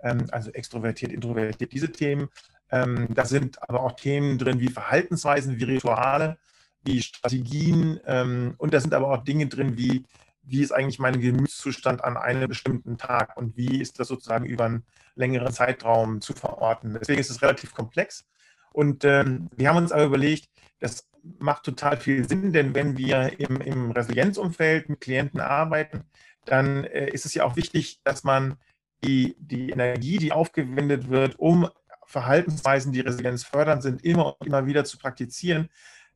ähm, 0.00 0.26
also 0.30 0.50
extrovertiert, 0.50 1.12
introvertiert, 1.12 1.72
diese 1.72 1.92
Themen. 1.92 2.28
Ähm, 2.72 3.08
da 3.10 3.24
sind 3.24 3.62
aber 3.68 3.82
auch 3.82 3.92
Themen 3.92 4.38
drin 4.38 4.58
wie 4.58 4.68
Verhaltensweisen, 4.68 5.58
wie 5.58 5.64
Rituale, 5.64 6.38
wie 6.82 7.02
Strategien 7.02 8.00
ähm, 8.06 8.54
und 8.58 8.74
da 8.74 8.80
sind 8.80 8.94
aber 8.94 9.12
auch 9.12 9.22
Dinge 9.22 9.46
drin 9.46 9.76
wie 9.76 10.04
wie 10.42 10.62
ist 10.62 10.72
eigentlich 10.72 10.98
mein 10.98 11.20
Gemütszustand 11.20 12.02
an 12.02 12.16
einem 12.16 12.48
bestimmten 12.48 12.98
Tag 12.98 13.36
und 13.36 13.56
wie 13.56 13.80
ist 13.80 14.00
das 14.00 14.08
sozusagen 14.08 14.44
über 14.44 14.64
einen 14.64 14.84
längeren 15.14 15.52
Zeitraum 15.52 16.20
zu 16.20 16.32
verorten. 16.32 16.96
Deswegen 17.00 17.20
ist 17.20 17.30
es 17.30 17.42
relativ 17.42 17.74
komplex. 17.74 18.26
Und 18.72 19.04
ähm, 19.04 19.48
wir 19.56 19.68
haben 19.68 19.76
uns 19.76 19.92
aber 19.92 20.04
überlegt, 20.04 20.48
das 20.80 21.08
macht 21.38 21.64
total 21.64 21.96
viel 21.96 22.28
Sinn, 22.28 22.52
denn 22.52 22.74
wenn 22.74 22.96
wir 22.96 23.38
im, 23.38 23.60
im 23.60 23.90
Resilienzumfeld 23.92 24.88
mit 24.88 25.00
Klienten 25.00 25.40
arbeiten, 25.40 26.04
dann 26.44 26.84
äh, 26.84 27.10
ist 27.10 27.24
es 27.24 27.34
ja 27.34 27.44
auch 27.44 27.54
wichtig, 27.54 28.00
dass 28.02 28.24
man 28.24 28.56
die, 29.04 29.36
die 29.38 29.70
Energie, 29.70 30.18
die 30.18 30.32
aufgewendet 30.32 31.08
wird, 31.08 31.38
um 31.38 31.68
Verhaltensweisen, 32.12 32.92
die 32.92 33.00
Resilienz 33.00 33.44
fördern, 33.44 33.80
sind, 33.82 34.04
immer 34.04 34.40
und 34.40 34.46
immer 34.46 34.66
wieder 34.66 34.84
zu 34.84 34.98
praktizieren, 34.98 35.68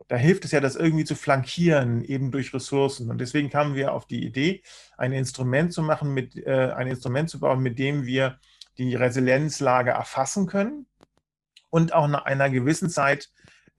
da 0.08 0.16
hilft 0.16 0.44
es 0.44 0.52
ja, 0.52 0.60
das 0.60 0.76
irgendwie 0.76 1.04
zu 1.04 1.14
flankieren, 1.14 2.04
eben 2.04 2.30
durch 2.30 2.52
Ressourcen. 2.52 3.10
Und 3.10 3.18
deswegen 3.18 3.50
kamen 3.50 3.74
wir 3.74 3.92
auf 3.92 4.06
die 4.06 4.24
Idee, 4.24 4.62
ein 4.98 5.12
Instrument 5.12 5.72
zu 5.72 5.82
machen, 5.82 6.12
mit, 6.12 6.36
äh, 6.36 6.72
ein 6.76 6.86
Instrument 6.86 7.30
zu 7.30 7.40
bauen, 7.40 7.62
mit 7.62 7.78
dem 7.78 8.04
wir 8.04 8.38
die 8.78 8.94
Resilienzlage 8.94 9.92
erfassen 9.92 10.46
können 10.46 10.86
und 11.70 11.94
auch 11.94 12.08
nach 12.08 12.26
einer 12.26 12.50
gewissen 12.50 12.90
Zeit 12.90 13.30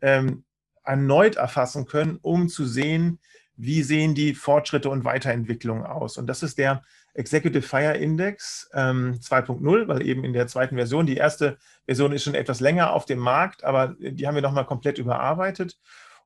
ähm, 0.01 0.43
erneut 0.83 1.35
erfassen 1.35 1.85
können, 1.85 2.17
um 2.21 2.49
zu 2.49 2.65
sehen, 2.65 3.19
wie 3.55 3.83
sehen 3.83 4.15
die 4.15 4.33
Fortschritte 4.33 4.89
und 4.89 5.05
Weiterentwicklungen 5.05 5.85
aus. 5.85 6.17
Und 6.17 6.27
das 6.27 6.43
ist 6.43 6.57
der 6.57 6.83
Executive 7.17 7.63
Fire 7.63 7.97
Index 7.97 8.69
ähm, 8.73 9.15
2.0, 9.19 9.87
weil 9.87 10.05
eben 10.05 10.23
in 10.23 10.33
der 10.33 10.47
zweiten 10.47 10.75
Version, 10.75 11.07
die 11.07 11.17
erste 11.17 11.57
Version 11.85 12.11
ist 12.11 12.23
schon 12.23 12.35
etwas 12.35 12.59
länger 12.59 12.93
auf 12.93 13.05
dem 13.05 13.19
Markt, 13.19 13.63
aber 13.63 13.95
die 13.99 14.27
haben 14.27 14.35
wir 14.35 14.43
nochmal 14.43 14.65
komplett 14.65 14.99
überarbeitet 14.99 15.79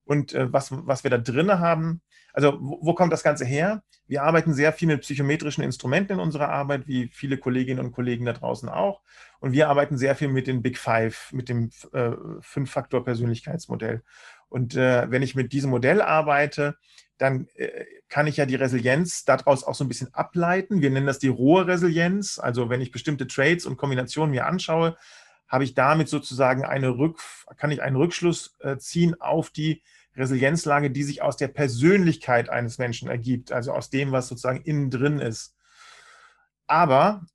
und 0.03 0.33
äh, 0.33 0.51
was, 0.51 0.69
was 0.71 1.03
wir 1.03 1.11
da 1.11 1.17
drin 1.17 1.59
haben. 1.59 2.01
Also 2.33 2.57
wo, 2.61 2.79
wo, 2.81 2.93
kommt 2.93 3.13
das 3.13 3.23
Ganze 3.23 3.45
her? 3.45 3.83
Wir 4.07 4.23
arbeiten 4.23 4.53
sehr 4.53 4.73
viel 4.73 4.89
mit 4.89 5.01
psychometrischen 5.01 5.63
Instrumenten 5.63 6.13
in 6.13 6.19
unserer 6.19 6.49
Arbeit, 6.49 6.87
wie 6.87 7.07
viele 7.07 7.37
Kolleginnen 7.37 7.83
und 7.83 7.93
Kollegen 7.93 8.25
da 8.25 8.33
draußen 8.33 8.67
auch. 8.67 9.01
Und 9.39 9.53
wir 9.53 9.69
arbeiten 9.69 9.97
sehr 9.97 10.15
viel 10.15 10.27
mit 10.27 10.47
den 10.47 10.61
Big 10.61 10.77
Five, 10.77 11.31
mit 11.31 11.47
dem 11.47 11.71
äh, 11.93 12.11
Fünf-Faktor-Persönlichkeitsmodell. 12.41 14.03
Und 14.49 14.75
äh, 14.75 15.09
wenn 15.09 15.21
ich 15.21 15.35
mit 15.35 15.53
diesem 15.53 15.69
Modell 15.69 16.01
arbeite, 16.01 16.75
dann 17.21 17.47
äh, 17.55 17.85
kann 18.09 18.25
ich 18.25 18.37
ja 18.37 18.47
die 18.47 18.55
Resilienz 18.55 19.25
daraus 19.25 19.63
auch 19.63 19.75
so 19.75 19.83
ein 19.83 19.87
bisschen 19.87 20.13
ableiten. 20.13 20.81
Wir 20.81 20.89
nennen 20.89 21.05
das 21.05 21.19
die 21.19 21.27
rohe 21.27 21.67
Resilienz. 21.67 22.39
Also 22.39 22.69
wenn 22.69 22.81
ich 22.81 22.91
bestimmte 22.91 23.27
Trades 23.27 23.65
und 23.65 23.77
Kombinationen 23.77 24.31
mir 24.31 24.47
anschaue, 24.47 24.97
habe 25.47 25.63
ich 25.63 25.75
damit 25.75 26.09
sozusagen 26.09 26.65
eine 26.65 26.97
Rück, 26.97 27.19
kann 27.57 27.71
ich 27.71 27.81
einen 27.83 27.95
Rückschluss 27.95 28.55
äh, 28.59 28.77
ziehen 28.77 29.19
auf 29.21 29.51
die 29.51 29.83
Resilienzlage, 30.15 30.89
die 30.89 31.03
sich 31.03 31.21
aus 31.21 31.37
der 31.37 31.49
Persönlichkeit 31.49 32.49
eines 32.49 32.79
Menschen 32.79 33.07
ergibt, 33.07 33.51
also 33.51 33.71
aus 33.71 33.89
dem, 33.89 34.11
was 34.11 34.27
sozusagen 34.27 34.61
innen 34.61 34.89
drin 34.89 35.19
ist. 35.19 35.55
Aber 36.67 37.25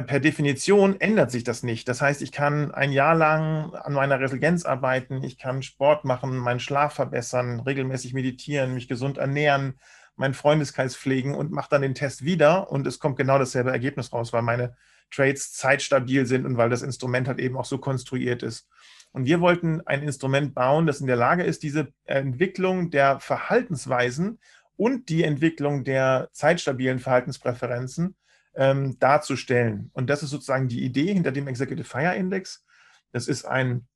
per 0.00 0.20
Definition 0.20 0.98
ändert 1.00 1.30
sich 1.30 1.44
das 1.44 1.62
nicht. 1.62 1.86
Das 1.86 2.00
heißt, 2.00 2.22
ich 2.22 2.32
kann 2.32 2.72
ein 2.72 2.92
Jahr 2.92 3.14
lang 3.14 3.74
an 3.74 3.92
meiner 3.92 4.18
Resilienz 4.18 4.64
arbeiten, 4.64 5.22
ich 5.22 5.36
kann 5.36 5.62
Sport 5.62 6.06
machen, 6.06 6.38
meinen 6.38 6.60
Schlaf 6.60 6.94
verbessern, 6.94 7.60
regelmäßig 7.60 8.14
meditieren, 8.14 8.72
mich 8.72 8.88
gesund 8.88 9.18
ernähren, 9.18 9.78
meinen 10.16 10.32
Freundeskreis 10.32 10.96
pflegen 10.96 11.34
und 11.34 11.52
mache 11.52 11.68
dann 11.68 11.82
den 11.82 11.94
Test 11.94 12.24
wieder 12.24 12.70
und 12.70 12.86
es 12.86 13.00
kommt 13.00 13.18
genau 13.18 13.38
dasselbe 13.38 13.70
Ergebnis 13.70 14.14
raus, 14.14 14.32
weil 14.32 14.40
meine 14.40 14.76
Trades 15.10 15.52
zeitstabil 15.52 16.24
sind 16.24 16.46
und 16.46 16.56
weil 16.56 16.70
das 16.70 16.80
Instrument 16.80 17.28
halt 17.28 17.38
eben 17.38 17.58
auch 17.58 17.66
so 17.66 17.76
konstruiert 17.76 18.42
ist. 18.42 18.66
Und 19.12 19.26
wir 19.26 19.42
wollten 19.42 19.82
ein 19.86 20.02
Instrument 20.02 20.54
bauen, 20.54 20.86
das 20.86 21.02
in 21.02 21.06
der 21.06 21.16
Lage 21.16 21.42
ist, 21.42 21.62
diese 21.62 21.92
Entwicklung 22.04 22.90
der 22.90 23.20
Verhaltensweisen 23.20 24.38
und 24.76 25.10
die 25.10 25.22
Entwicklung 25.22 25.84
der 25.84 26.30
zeitstabilen 26.32 26.98
Verhaltenspräferenzen 26.98 28.16
ähm, 28.54 28.98
darzustellen. 28.98 29.90
Und 29.92 30.10
das 30.10 30.22
ist 30.22 30.30
sozusagen 30.30 30.68
die 30.68 30.84
Idee 30.84 31.12
hinter 31.12 31.32
dem 31.32 31.48
Executive 31.48 31.88
Fire 31.88 32.14
Index. 32.14 32.64
Das 33.12 33.28
ist 33.28 33.44
ein 33.44 33.86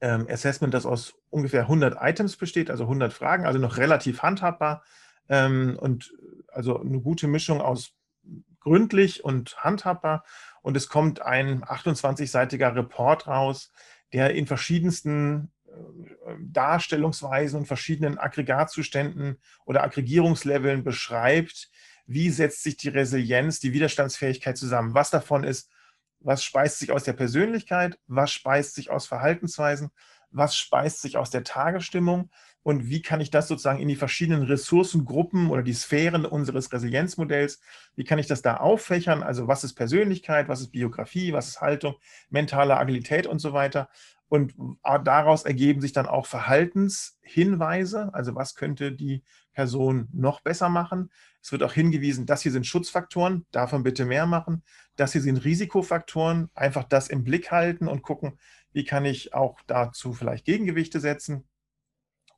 ähm, 0.00 0.26
Assessment, 0.28 0.74
das 0.74 0.86
aus 0.86 1.14
ungefähr 1.30 1.62
100 1.62 1.96
Items 2.00 2.36
besteht, 2.36 2.70
also 2.70 2.84
100 2.84 3.12
Fragen, 3.12 3.46
also 3.46 3.58
noch 3.58 3.76
relativ 3.76 4.22
handhabbar 4.22 4.82
ähm, 5.28 5.76
und 5.80 6.12
also 6.48 6.80
eine 6.80 7.00
gute 7.00 7.28
Mischung 7.28 7.60
aus 7.60 7.92
gründlich 8.60 9.24
und 9.24 9.56
handhabbar. 9.58 10.24
Und 10.62 10.76
es 10.76 10.88
kommt 10.88 11.22
ein 11.22 11.62
28-seitiger 11.62 12.74
Report 12.74 13.26
raus, 13.28 13.72
der 14.12 14.34
in 14.34 14.46
verschiedensten 14.46 15.52
äh, 15.66 16.34
Darstellungsweisen 16.40 17.60
und 17.60 17.66
verschiedenen 17.66 18.18
Aggregatzuständen 18.18 19.38
oder 19.64 19.84
Aggregierungsleveln 19.84 20.82
beschreibt, 20.82 21.70
wie 22.06 22.30
setzt 22.30 22.62
sich 22.62 22.76
die 22.76 22.88
Resilienz, 22.88 23.60
die 23.60 23.72
Widerstandsfähigkeit 23.72 24.56
zusammen. 24.56 24.94
Was 24.94 25.10
davon 25.10 25.44
ist, 25.44 25.70
was 26.20 26.42
speist 26.42 26.78
sich 26.78 26.92
aus 26.92 27.04
der 27.04 27.12
Persönlichkeit, 27.12 27.98
was 28.06 28.32
speist 28.32 28.74
sich 28.74 28.90
aus 28.90 29.06
Verhaltensweisen, 29.06 29.90
was 30.30 30.56
speist 30.56 31.02
sich 31.02 31.16
aus 31.16 31.30
der 31.30 31.44
Tagesstimmung 31.44 32.30
und 32.66 32.88
wie 32.88 33.00
kann 33.00 33.20
ich 33.20 33.30
das 33.30 33.46
sozusagen 33.46 33.78
in 33.78 33.86
die 33.86 33.94
verschiedenen 33.94 34.42
Ressourcengruppen 34.42 35.50
oder 35.50 35.62
die 35.62 35.72
Sphären 35.72 36.26
unseres 36.26 36.72
Resilienzmodells, 36.72 37.60
wie 37.94 38.02
kann 38.02 38.18
ich 38.18 38.26
das 38.26 38.42
da 38.42 38.56
auffächern? 38.56 39.22
Also 39.22 39.46
was 39.46 39.62
ist 39.62 39.74
Persönlichkeit, 39.74 40.48
was 40.48 40.62
ist 40.62 40.72
Biografie, 40.72 41.32
was 41.32 41.46
ist 41.46 41.60
Haltung, 41.60 41.94
mentale 42.28 42.76
Agilität 42.76 43.28
und 43.28 43.38
so 43.38 43.52
weiter. 43.52 43.88
Und 44.26 44.52
daraus 44.82 45.44
ergeben 45.44 45.80
sich 45.80 45.92
dann 45.92 46.06
auch 46.06 46.26
Verhaltenshinweise, 46.26 48.12
also 48.12 48.34
was 48.34 48.56
könnte 48.56 48.90
die 48.90 49.22
Person 49.52 50.08
noch 50.12 50.40
besser 50.40 50.68
machen. 50.68 51.12
Es 51.40 51.52
wird 51.52 51.62
auch 51.62 51.72
hingewiesen, 51.72 52.26
das 52.26 52.42
hier 52.42 52.50
sind 52.50 52.66
Schutzfaktoren, 52.66 53.46
davon 53.52 53.84
bitte 53.84 54.04
mehr 54.04 54.26
machen. 54.26 54.64
Das 54.96 55.12
hier 55.12 55.22
sind 55.22 55.44
Risikofaktoren, 55.44 56.50
einfach 56.56 56.82
das 56.82 57.10
im 57.10 57.22
Blick 57.22 57.52
halten 57.52 57.86
und 57.86 58.02
gucken, 58.02 58.40
wie 58.72 58.84
kann 58.84 59.04
ich 59.04 59.34
auch 59.34 59.60
dazu 59.68 60.12
vielleicht 60.12 60.44
Gegengewichte 60.44 60.98
setzen. 60.98 61.44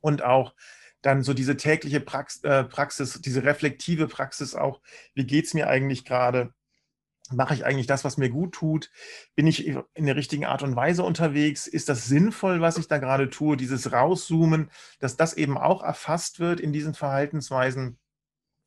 Und 0.01 0.23
auch 0.23 0.53
dann 1.01 1.23
so 1.23 1.33
diese 1.33 1.57
tägliche 1.57 1.97
äh, 2.43 2.63
Praxis, 2.63 3.21
diese 3.21 3.43
reflektive 3.43 4.07
Praxis 4.07 4.55
auch, 4.55 4.81
wie 5.13 5.25
geht 5.25 5.45
es 5.45 5.53
mir 5.53 5.69
eigentlich 5.69 6.05
gerade? 6.05 6.53
Mache 7.31 7.53
ich 7.53 7.63
eigentlich 7.63 7.85
das, 7.85 8.03
was 8.03 8.17
mir 8.17 8.29
gut 8.29 8.53
tut? 8.53 8.89
Bin 9.35 9.45
ich 9.45 9.67
in 9.67 10.05
der 10.05 10.15
richtigen 10.15 10.45
Art 10.45 10.63
und 10.63 10.75
Weise 10.75 11.03
unterwegs? 11.03 11.67
Ist 11.67 11.87
das 11.87 12.07
sinnvoll, 12.07 12.59
was 12.59 12.77
ich 12.77 12.87
da 12.87 12.97
gerade 12.97 13.29
tue? 13.29 13.55
Dieses 13.55 13.91
Rauszoomen, 13.91 14.71
dass 14.99 15.15
das 15.15 15.35
eben 15.35 15.57
auch 15.57 15.83
erfasst 15.83 16.39
wird 16.39 16.59
in 16.59 16.73
diesen 16.73 16.95
Verhaltensweisen. 16.95 17.99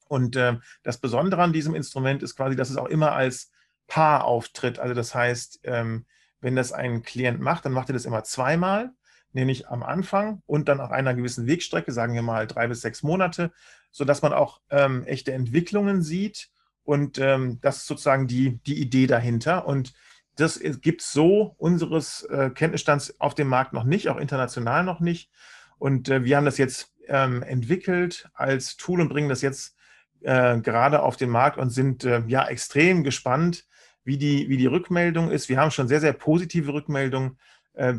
Und 0.06 0.36
äh, 0.36 0.58
das 0.84 0.98
Besondere 0.98 1.42
an 1.42 1.52
diesem 1.52 1.74
Instrument 1.74 2.22
ist 2.22 2.36
quasi, 2.36 2.54
dass 2.54 2.70
es 2.70 2.76
auch 2.76 2.86
immer 2.86 3.12
als 3.12 3.50
Paar 3.88 4.24
auftritt. 4.24 4.78
Also 4.78 4.94
das 4.94 5.14
heißt, 5.14 5.60
ähm, 5.64 6.06
wenn 6.40 6.54
das 6.54 6.72
ein 6.72 7.02
Klient 7.02 7.40
macht, 7.40 7.64
dann 7.64 7.72
macht 7.72 7.90
er 7.90 7.94
das 7.94 8.04
immer 8.04 8.22
zweimal, 8.22 8.92
nämlich 9.32 9.68
am 9.68 9.82
Anfang 9.82 10.42
und 10.46 10.68
dann 10.68 10.80
auf 10.80 10.90
einer 10.90 11.14
gewissen 11.14 11.46
Wegstrecke, 11.46 11.92
sagen 11.92 12.14
wir 12.14 12.22
mal 12.22 12.46
drei 12.46 12.68
bis 12.68 12.80
sechs 12.80 13.02
Monate, 13.02 13.52
sodass 13.90 14.22
man 14.22 14.32
auch 14.32 14.60
ähm, 14.70 15.04
echte 15.04 15.32
Entwicklungen 15.32 16.02
sieht 16.02 16.50
und 16.84 17.18
ähm, 17.18 17.58
das 17.60 17.78
ist 17.78 17.86
sozusagen 17.86 18.26
die, 18.26 18.58
die 18.66 18.80
Idee 18.80 19.06
dahinter. 19.06 19.66
Und 19.66 19.92
das 20.36 20.60
gibt 20.80 21.02
es 21.02 21.12
so 21.12 21.54
unseres 21.58 22.22
äh, 22.24 22.50
Kenntnisstands 22.50 23.20
auf 23.20 23.34
dem 23.34 23.48
Markt 23.48 23.72
noch 23.72 23.84
nicht, 23.84 24.08
auch 24.08 24.16
international 24.16 24.84
noch 24.84 25.00
nicht. 25.00 25.30
Und 25.78 26.08
äh, 26.08 26.24
wir 26.24 26.36
haben 26.36 26.44
das 26.44 26.58
jetzt 26.58 26.92
ähm, 27.08 27.42
entwickelt 27.42 28.28
als 28.34 28.76
Tool 28.76 29.00
und 29.00 29.08
bringen 29.08 29.28
das 29.28 29.42
jetzt 29.42 29.76
äh, 30.20 30.58
gerade 30.58 31.02
auf 31.02 31.16
den 31.16 31.30
Markt 31.30 31.58
und 31.58 31.70
sind 31.70 32.04
äh, 32.04 32.22
ja 32.26 32.46
extrem 32.46 33.04
gespannt, 33.04 33.66
wie 34.04 34.18
die, 34.18 34.48
wie 34.48 34.56
die 34.56 34.66
Rückmeldung 34.66 35.30
ist. 35.30 35.48
Wir 35.48 35.58
haben 35.58 35.70
schon 35.70 35.88
sehr, 35.88 36.00
sehr 36.00 36.12
positive 36.12 36.72
Rückmeldungen 36.72 37.38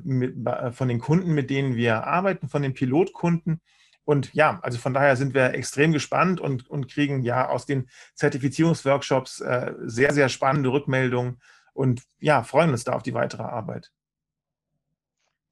mit, 0.04 0.36
von 0.72 0.88
den 0.88 1.00
Kunden, 1.00 1.34
mit 1.34 1.50
denen 1.50 1.76
wir 1.76 2.06
arbeiten, 2.06 2.50
von 2.50 2.62
den 2.62 2.74
Pilotkunden. 2.74 3.62
Und 4.06 4.34
ja, 4.34 4.60
also 4.62 4.78
von 4.78 4.94
daher 4.94 5.16
sind 5.16 5.34
wir 5.34 5.54
extrem 5.54 5.94
gespannt 5.94 6.42
und, 6.42 6.70
und 6.70 6.90
kriegen 6.92 7.24
ja 7.24 7.48
aus 7.48 7.66
den 7.66 7.90
Zertifizierungsworkshops 8.16 9.40
äh, 9.40 9.74
sehr, 9.84 10.14
sehr 10.14 10.30
spannende 10.30 10.72
Rückmeldungen 10.72 11.42
und 11.74 12.04
ja, 12.20 12.44
freuen 12.44 12.72
uns 12.72 12.84
da 12.84 12.94
auf 12.94 13.04
die 13.04 13.14
weitere 13.14 13.44
Arbeit. 13.44 13.92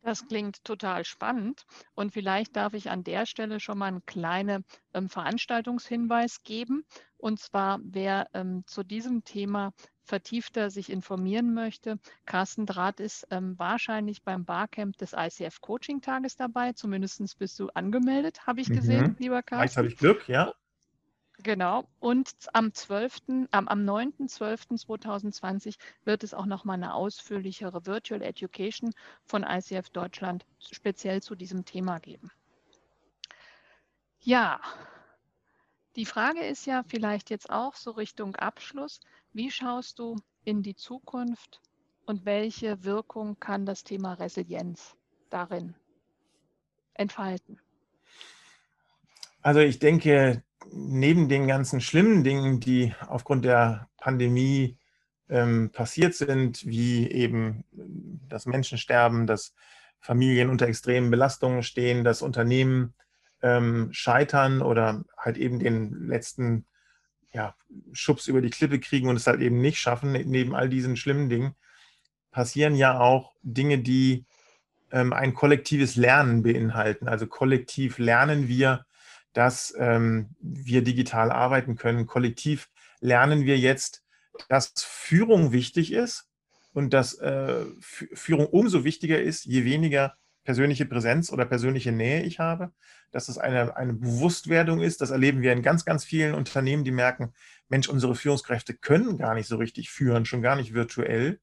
Das 0.04 0.28
klingt 0.28 0.64
total 0.64 1.06
spannend. 1.06 1.66
Und 1.94 2.12
vielleicht 2.12 2.56
darf 2.56 2.74
ich 2.74 2.90
an 2.90 3.04
der 3.04 3.28
Stelle 3.28 3.60
schon 3.60 3.78
mal 3.78 3.86
einen 3.86 4.06
kleinen 4.06 4.66
ähm, 4.94 5.10
Veranstaltungshinweis 5.10 6.42
geben. 6.42 6.86
Und 7.18 7.40
zwar, 7.40 7.80
wer 7.84 8.28
ähm, 8.34 8.64
zu 8.66 8.84
diesem 8.84 9.24
Thema 9.24 9.74
vertiefter 10.04 10.70
sich 10.70 10.90
informieren 10.90 11.54
möchte, 11.54 12.00
Carsten 12.26 12.66
Draht 12.66 13.00
ist 13.00 13.28
ähm, 13.32 13.58
wahrscheinlich 13.58 14.24
beim 14.24 14.46
Barcamp 14.46 14.98
des 14.98 15.14
ICF 15.14 15.62
Coaching 15.62 16.02
Tages 16.02 16.36
dabei. 16.36 16.74
Zumindest 16.74 17.38
bist 17.38 17.60
du 17.60 17.70
angemeldet, 17.70 18.46
habe 18.48 18.62
ich 18.62 18.70
mhm. 18.70 18.76
gesehen, 18.76 19.16
lieber 19.20 19.44
Carsten. 19.44 19.62
Vielleicht 19.62 19.78
habe 19.78 19.88
ich 19.88 19.98
Glück, 19.98 20.28
ja. 20.28 20.54
Genau. 21.44 21.88
Und 22.00 22.30
am 22.54 22.74
12., 22.74 23.48
am, 23.52 23.68
am 23.68 23.80
9.12.2020 23.80 25.78
wird 26.04 26.24
es 26.24 26.34
auch 26.34 26.46
nochmal 26.46 26.76
eine 26.76 26.94
ausführlichere 26.94 27.86
Virtual 27.86 28.22
Education 28.22 28.94
von 29.26 29.44
ICF 29.44 29.90
Deutschland 29.90 30.46
speziell 30.60 31.24
zu 31.24 31.36
diesem 31.36 31.66
Thema 31.66 32.00
geben. 32.00 32.32
Ja, 34.20 34.62
die 35.96 36.06
Frage 36.06 36.46
ist 36.46 36.66
ja 36.66 36.84
vielleicht 36.88 37.30
jetzt 37.32 37.50
auch 37.50 37.76
so 37.76 37.92
Richtung 37.92 38.36
Abschluss. 38.36 39.00
Wie 39.34 39.50
schaust 39.50 40.00
du 40.00 40.17
in 40.44 40.62
die 40.62 40.76
Zukunft 40.76 41.62
und 42.06 42.26
welche 42.26 42.84
Wirkung 42.84 43.39
kann 43.39 43.65
das 43.65 43.86
Thema 43.86 44.13
Resilienz 44.13 44.98
darin 45.30 45.74
entfalten? 46.96 47.58
Also 49.41 49.62
ich 49.62 49.80
denke, 49.80 50.44
neben 50.72 51.30
den 51.30 51.48
ganzen 51.48 51.80
schlimmen 51.80 52.26
Dingen, 52.26 52.60
die 52.60 52.94
aufgrund 53.08 53.46
der 53.46 53.89
Pandemie 53.98 54.78
ähm, 55.30 55.72
passiert 55.72 56.13
sind, 56.13 56.65
wie 56.65 57.10
eben 57.10 57.63
das 58.28 58.46
Menschensterben, 58.46 59.28
dass 59.28 59.56
Familien 60.02 60.50
unter 60.50 60.67
extremen 60.67 61.10
Belastungen 61.10 61.63
stehen, 61.63 62.04
dass 62.04 62.22
Unternehmen 62.22 62.94
ähm, 63.41 63.89
scheitern 63.94 64.62
oder 64.62 65.06
halt 65.17 65.38
eben 65.38 65.58
den 65.60 66.08
letzten 66.08 66.65
ja, 67.34 67.56
Schubs 67.94 68.28
über 68.28 68.41
die 68.41 68.50
Klippe 68.50 68.80
kriegen 68.80 69.08
und 69.08 69.15
es 69.15 69.28
halt 69.28 69.41
eben 69.41 69.62
nicht 69.62 69.80
schaffen, 69.80 70.12
neben 70.12 70.56
all 70.56 70.70
diesen 70.70 70.98
schlimmen 70.98 71.30
Dingen, 71.30 71.56
passieren 72.32 72.76
ja 72.76 73.00
auch 73.00 73.34
Dinge, 73.41 73.80
die 73.80 74.26
ähm, 74.91 75.13
ein 75.13 75.34
kollektives 75.34 75.96
Lernen 75.96 76.44
beinhalten. 76.44 77.08
Also 77.08 77.28
kollektiv 77.28 77.98
lernen 77.98 78.48
wir, 78.48 78.86
dass 79.34 79.74
ähm, 79.78 80.36
wir 80.39 80.84
digital 80.84 81.32
arbeiten 81.32 81.76
können. 81.76 82.06
Kollektiv 82.08 82.70
lernen 83.00 83.46
wir 83.46 83.58
jetzt, 83.58 84.04
dass 84.50 84.74
Führung 84.78 85.52
wichtig 85.52 85.91
ist 85.91 86.30
und 86.74 86.94
dass 86.94 87.13
äh, 87.15 87.65
Führung 87.80 88.48
umso 88.48 88.84
wichtiger 88.84 89.22
ist, 89.22 89.46
je 89.46 89.65
weniger 89.65 90.15
persönliche 90.44 90.86
Präsenz 90.86 91.32
oder 91.32 91.46
persönliche 91.46 91.92
Nähe 91.92 92.24
ich 92.24 92.40
habe, 92.40 92.72
dass 93.12 93.30
es 93.30 93.38
eine, 93.38 93.76
eine 93.76 93.94
Bewusstwerdung 93.94 94.82
ist. 94.82 95.02
Das 95.02 95.12
erleben 95.12 95.42
wir 95.42 95.54
in 95.54 95.62
ganz, 95.62 95.86
ganz 95.86 96.04
vielen 96.04 96.34
Unternehmen, 96.34 96.84
die 96.84 96.92
merken, 96.92 97.34
Mensch, 97.70 97.88
unsere 97.90 98.16
Führungskräfte 98.16 98.74
können 98.74 99.18
gar 99.18 99.34
nicht 99.34 99.48
so 99.48 99.58
richtig 99.58 99.90
führen, 99.90 100.26
schon 100.26 100.42
gar 100.42 100.56
nicht 100.56 100.74
virtuell. 100.74 101.40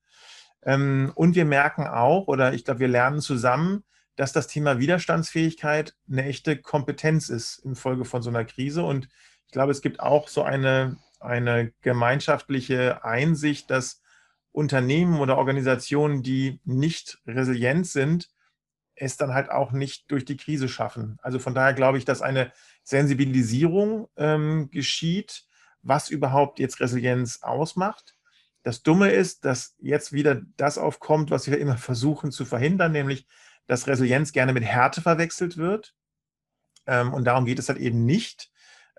Ähm, 0.63 1.13
und 1.15 1.37
wir 1.37 1.45
merken 1.45 1.87
auch, 1.87 2.27
oder 2.27 2.53
ich 2.55 2.65
glaube, 2.65 2.81
wir 2.81 2.89
lernen 2.89 3.21
zusammen, 3.21 3.85
dass 4.17 4.33
das 4.33 4.49
Thema 4.49 4.81
Widerstandsfähigkeit 4.81 5.95
eine 6.11 6.25
echte 6.25 6.61
Kompetenz 6.61 7.29
ist 7.29 7.59
infolge 7.65 8.05
von 8.05 8.21
so 8.21 8.31
einer 8.31 8.45
Krise. 8.45 8.83
Und 8.83 9.09
ich 9.47 9.53
glaube, 9.53 9.71
es 9.71 9.81
gibt 9.81 10.01
auch 10.01 10.27
so 10.27 10.43
eine, 10.43 10.97
eine 11.21 11.73
gemeinschaftliche 11.83 13.05
Einsicht, 13.05 13.71
dass 13.71 14.03
Unternehmen 14.51 15.21
oder 15.21 15.39
Organisationen, 15.39 16.25
die 16.25 16.61
nicht 16.65 17.21
resilient 17.27 17.87
sind, 17.87 18.29
es 19.01 19.17
dann 19.17 19.35
halt 19.35 19.51
auch 19.51 19.73
nicht 19.73 20.11
durch 20.11 20.25
die 20.25 20.37
Krise 20.37 20.69
schaffen. 20.69 21.19
Also 21.23 21.39
von 21.39 21.55
daher 21.55 21.75
glaube 21.75 21.99
ich, 21.99 22.05
dass 22.05 22.23
eine 22.23 22.53
Sensibilisierung 22.83 24.09
ähm, 24.17 24.71
geschieht, 24.71 25.45
was 25.83 26.11
überhaupt 26.11 26.59
jetzt 26.59 26.81
Resilienz 26.81 27.41
ausmacht. 27.43 28.17
Das 28.63 28.83
Dumme 28.83 29.11
ist, 29.11 29.45
dass 29.45 29.77
jetzt 29.79 30.13
wieder 30.13 30.43
das 30.57 30.79
aufkommt, 30.79 31.31
was 31.31 31.49
wir 31.51 31.59
immer 31.59 31.77
versuchen 31.79 32.31
zu 32.31 32.45
verhindern, 32.45 32.93
nämlich, 32.93 33.27
dass 33.67 33.87
Resilienz 33.87 34.33
gerne 34.33 34.53
mit 34.53 34.65
Härte 34.65 35.01
verwechselt 35.01 35.57
wird. 35.57 35.95
Ähm, 36.87 37.13
und 37.13 37.25
darum 37.25 37.45
geht 37.45 37.59
es 37.59 37.69
halt 37.69 37.79
eben 37.79 38.05
nicht. 38.05 38.51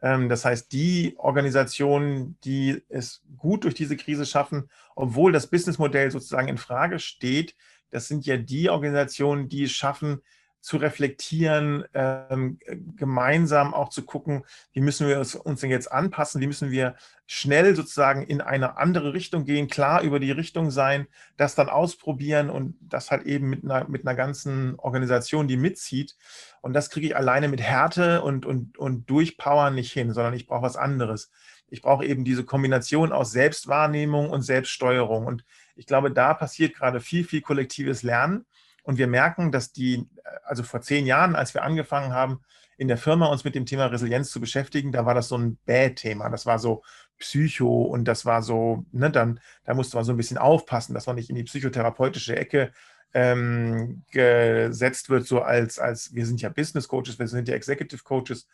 Ähm, 0.02 0.30
das 0.30 0.46
heißt, 0.46 0.72
die 0.72 1.16
Organisationen, 1.18 2.40
die 2.44 2.84
es 2.90 3.22
gut 3.38 3.64
durch 3.64 3.74
diese 3.74 3.98
Krise 3.98 4.26
schaffen, 4.26 4.70
obwohl 4.96 5.32
das 5.32 5.48
Businessmodell 5.48 6.12
sozusagen 6.12 6.48
in 6.48 6.58
Frage 6.58 7.00
steht, 7.00 7.56
das 7.91 8.08
sind 8.08 8.25
ja 8.25 8.38
die 8.38 8.69
Organisationen, 8.69 9.49
die 9.49 9.63
es 9.63 9.71
schaffen, 9.71 10.21
zu 10.62 10.78
reflektieren, 10.78 11.86
ähm, 11.93 12.60
gemeinsam 12.95 13.73
auch 13.73 13.89
zu 13.89 14.04
gucken, 14.04 14.43
wie 14.73 14.82
müssen 14.82 15.08
wir 15.08 15.17
uns 15.17 15.62
denn 15.62 15.69
jetzt 15.69 15.91
anpassen, 15.91 16.41
wie 16.41 16.47
müssen 16.47 16.69
wir 16.69 16.95
schnell 17.25 17.75
sozusagen 17.75 18.23
in 18.23 18.41
eine 18.41 18.78
andere 18.78 19.13
Richtung 19.13 19.45
gehen, 19.45 19.69
klar 19.69 20.02
über 20.02 20.19
die 20.19 20.32
Richtung 20.32 20.69
sein, 20.69 21.08
das 21.38 21.56
dann 21.56 21.69
ausprobieren 21.69 22.49
und 22.49 22.75
das 22.82 23.10
halt 23.10 23.23
eben 23.23 23.49
mit 23.49 23.63
einer, 23.63 23.88
mit 23.88 24.06
einer 24.06 24.15
ganzen 24.15 24.75
Organisation, 24.75 25.47
die 25.47 25.58
mitzieht. 25.58 26.17
Und 26.62 26.73
das 26.73 26.89
kriege 26.89 27.08
ich 27.08 27.15
alleine 27.15 27.47
mit 27.47 27.62
Härte 27.62 28.21
und, 28.21 28.45
und, 28.45 28.78
und 28.78 29.10
Durchpower 29.10 29.69
nicht 29.69 29.93
hin, 29.93 30.13
sondern 30.13 30.34
ich 30.34 30.45
brauche 30.45 30.63
was 30.63 30.75
anderes. 30.75 31.32
Ich 31.69 31.82
brauche 31.82 32.06
eben 32.06 32.25
diese 32.25 32.43
Kombination 32.43 33.13
aus 33.13 33.32
Selbstwahrnehmung 33.32 34.30
und 34.30 34.41
Selbststeuerung. 34.41 35.25
Und 35.25 35.45
ich 35.80 35.86
glaube, 35.86 36.12
da 36.12 36.34
passiert 36.34 36.76
gerade 36.76 37.00
viel, 37.00 37.24
viel 37.24 37.39
kollektives 37.39 38.04
Lernen. 38.04 38.46
Und 38.84 38.98
wir 38.98 39.08
merken, 39.08 39.52
dass 39.52 39.72
die, 39.72 40.10
also 40.44 40.62
vor 40.63 40.82
zehn 40.82 41.06
Jahren, 41.06 41.36
als 41.36 41.54
wir 41.54 41.63
angefangen 41.63 42.13
haben, 42.13 42.42
in 42.76 42.89
der 42.89 42.98
Firma 42.98 43.28
uns 43.28 43.46
mit 43.46 43.56
dem 43.56 43.65
Thema 43.65 43.86
Resilienz 43.86 44.30
zu 44.30 44.42
beschäftigen, 44.42 44.92
da 44.92 45.06
war 45.06 45.13
das 45.13 45.30
so 45.30 45.38
ein 45.38 45.58
Bad-Thema. 45.65 46.30
Das 46.30 46.46
war 46.46 46.60
so 46.60 46.84
Psycho 47.18 47.84
und 47.84 48.06
das 48.06 48.26
war 48.26 48.42
so, 48.42 48.86
ne, 48.92 49.10
dann, 49.10 49.39
da 49.63 49.74
musste 49.74 49.96
man 49.96 50.04
so 50.04 50.12
ein 50.12 50.18
bisschen 50.18 50.38
aufpassen, 50.38 50.94
dass 50.94 51.08
man 51.08 51.15
nicht 51.15 51.30
in 51.30 51.38
die 51.38 51.44
psychotherapeutische 51.44 52.36
Ecke 52.36 52.74
ähm, 53.13 54.04
gesetzt 54.12 55.10
wird, 55.10 55.28
so 55.28 55.42
als, 55.42 55.80
als 55.80 56.13
wir 56.13 56.26
sind 56.26 56.42
ja 56.42 56.50
Business 56.50 56.89
Coaches, 56.89 57.18
wir 57.20 57.28
sind 57.28 57.48
ja 57.48 57.56
Executive 57.56 58.04
Coaches. 58.04 58.48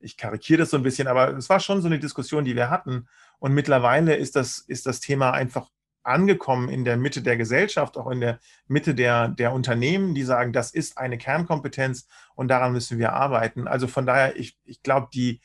Ich 0.00 0.16
karikiere 0.16 0.60
das 0.60 0.70
so 0.70 0.78
ein 0.78 0.82
bisschen, 0.82 1.08
aber 1.08 1.36
es 1.36 1.50
war 1.50 1.60
schon 1.60 1.82
so 1.82 1.88
eine 1.88 1.98
Diskussion, 1.98 2.44
die 2.46 2.56
wir 2.56 2.70
hatten. 2.70 3.06
Und 3.38 3.52
mittlerweile 3.52 4.16
ist 4.16 4.34
das, 4.34 4.58
ist 4.58 4.86
das 4.86 5.00
Thema 5.00 5.32
einfach 5.32 5.68
angekommen 6.02 6.68
in 6.68 6.84
der 6.84 6.96
Mitte 6.96 7.22
der 7.22 7.36
Gesellschaft, 7.36 7.96
auch 7.96 8.10
in 8.10 8.20
der 8.20 8.40
Mitte 8.66 8.94
der, 8.94 9.28
der 9.28 9.52
Unternehmen, 9.52 10.14
die 10.14 10.22
sagen, 10.22 10.52
das 10.52 10.70
ist 10.72 10.98
eine 10.98 11.18
Kernkompetenz 11.18 12.08
und 12.34 12.48
daran 12.48 12.72
müssen 12.72 12.98
wir 12.98 13.12
arbeiten. 13.12 13.68
Also 13.68 13.86
von 13.86 14.06
daher, 14.06 14.36
ich, 14.36 14.58
ich 14.64 14.82
glaube, 14.82 15.08
die, 15.12 15.40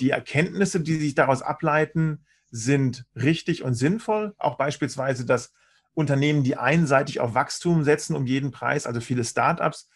die 0.00 0.10
Erkenntnisse, 0.10 0.80
die 0.80 0.96
sich 0.96 1.14
daraus 1.14 1.42
ableiten, 1.42 2.24
sind 2.50 3.04
richtig 3.14 3.62
und 3.62 3.74
sinnvoll. 3.74 4.34
Auch 4.38 4.56
beispielsweise, 4.56 5.26
dass 5.26 5.52
Unternehmen, 5.94 6.44
die 6.44 6.56
einseitig 6.56 7.20
auf 7.20 7.34
Wachstum 7.34 7.82
setzen 7.82 8.14
um 8.14 8.26
jeden 8.26 8.50
Preis, 8.50 8.86
also 8.86 9.00
viele 9.00 9.24
Startups, 9.24 9.88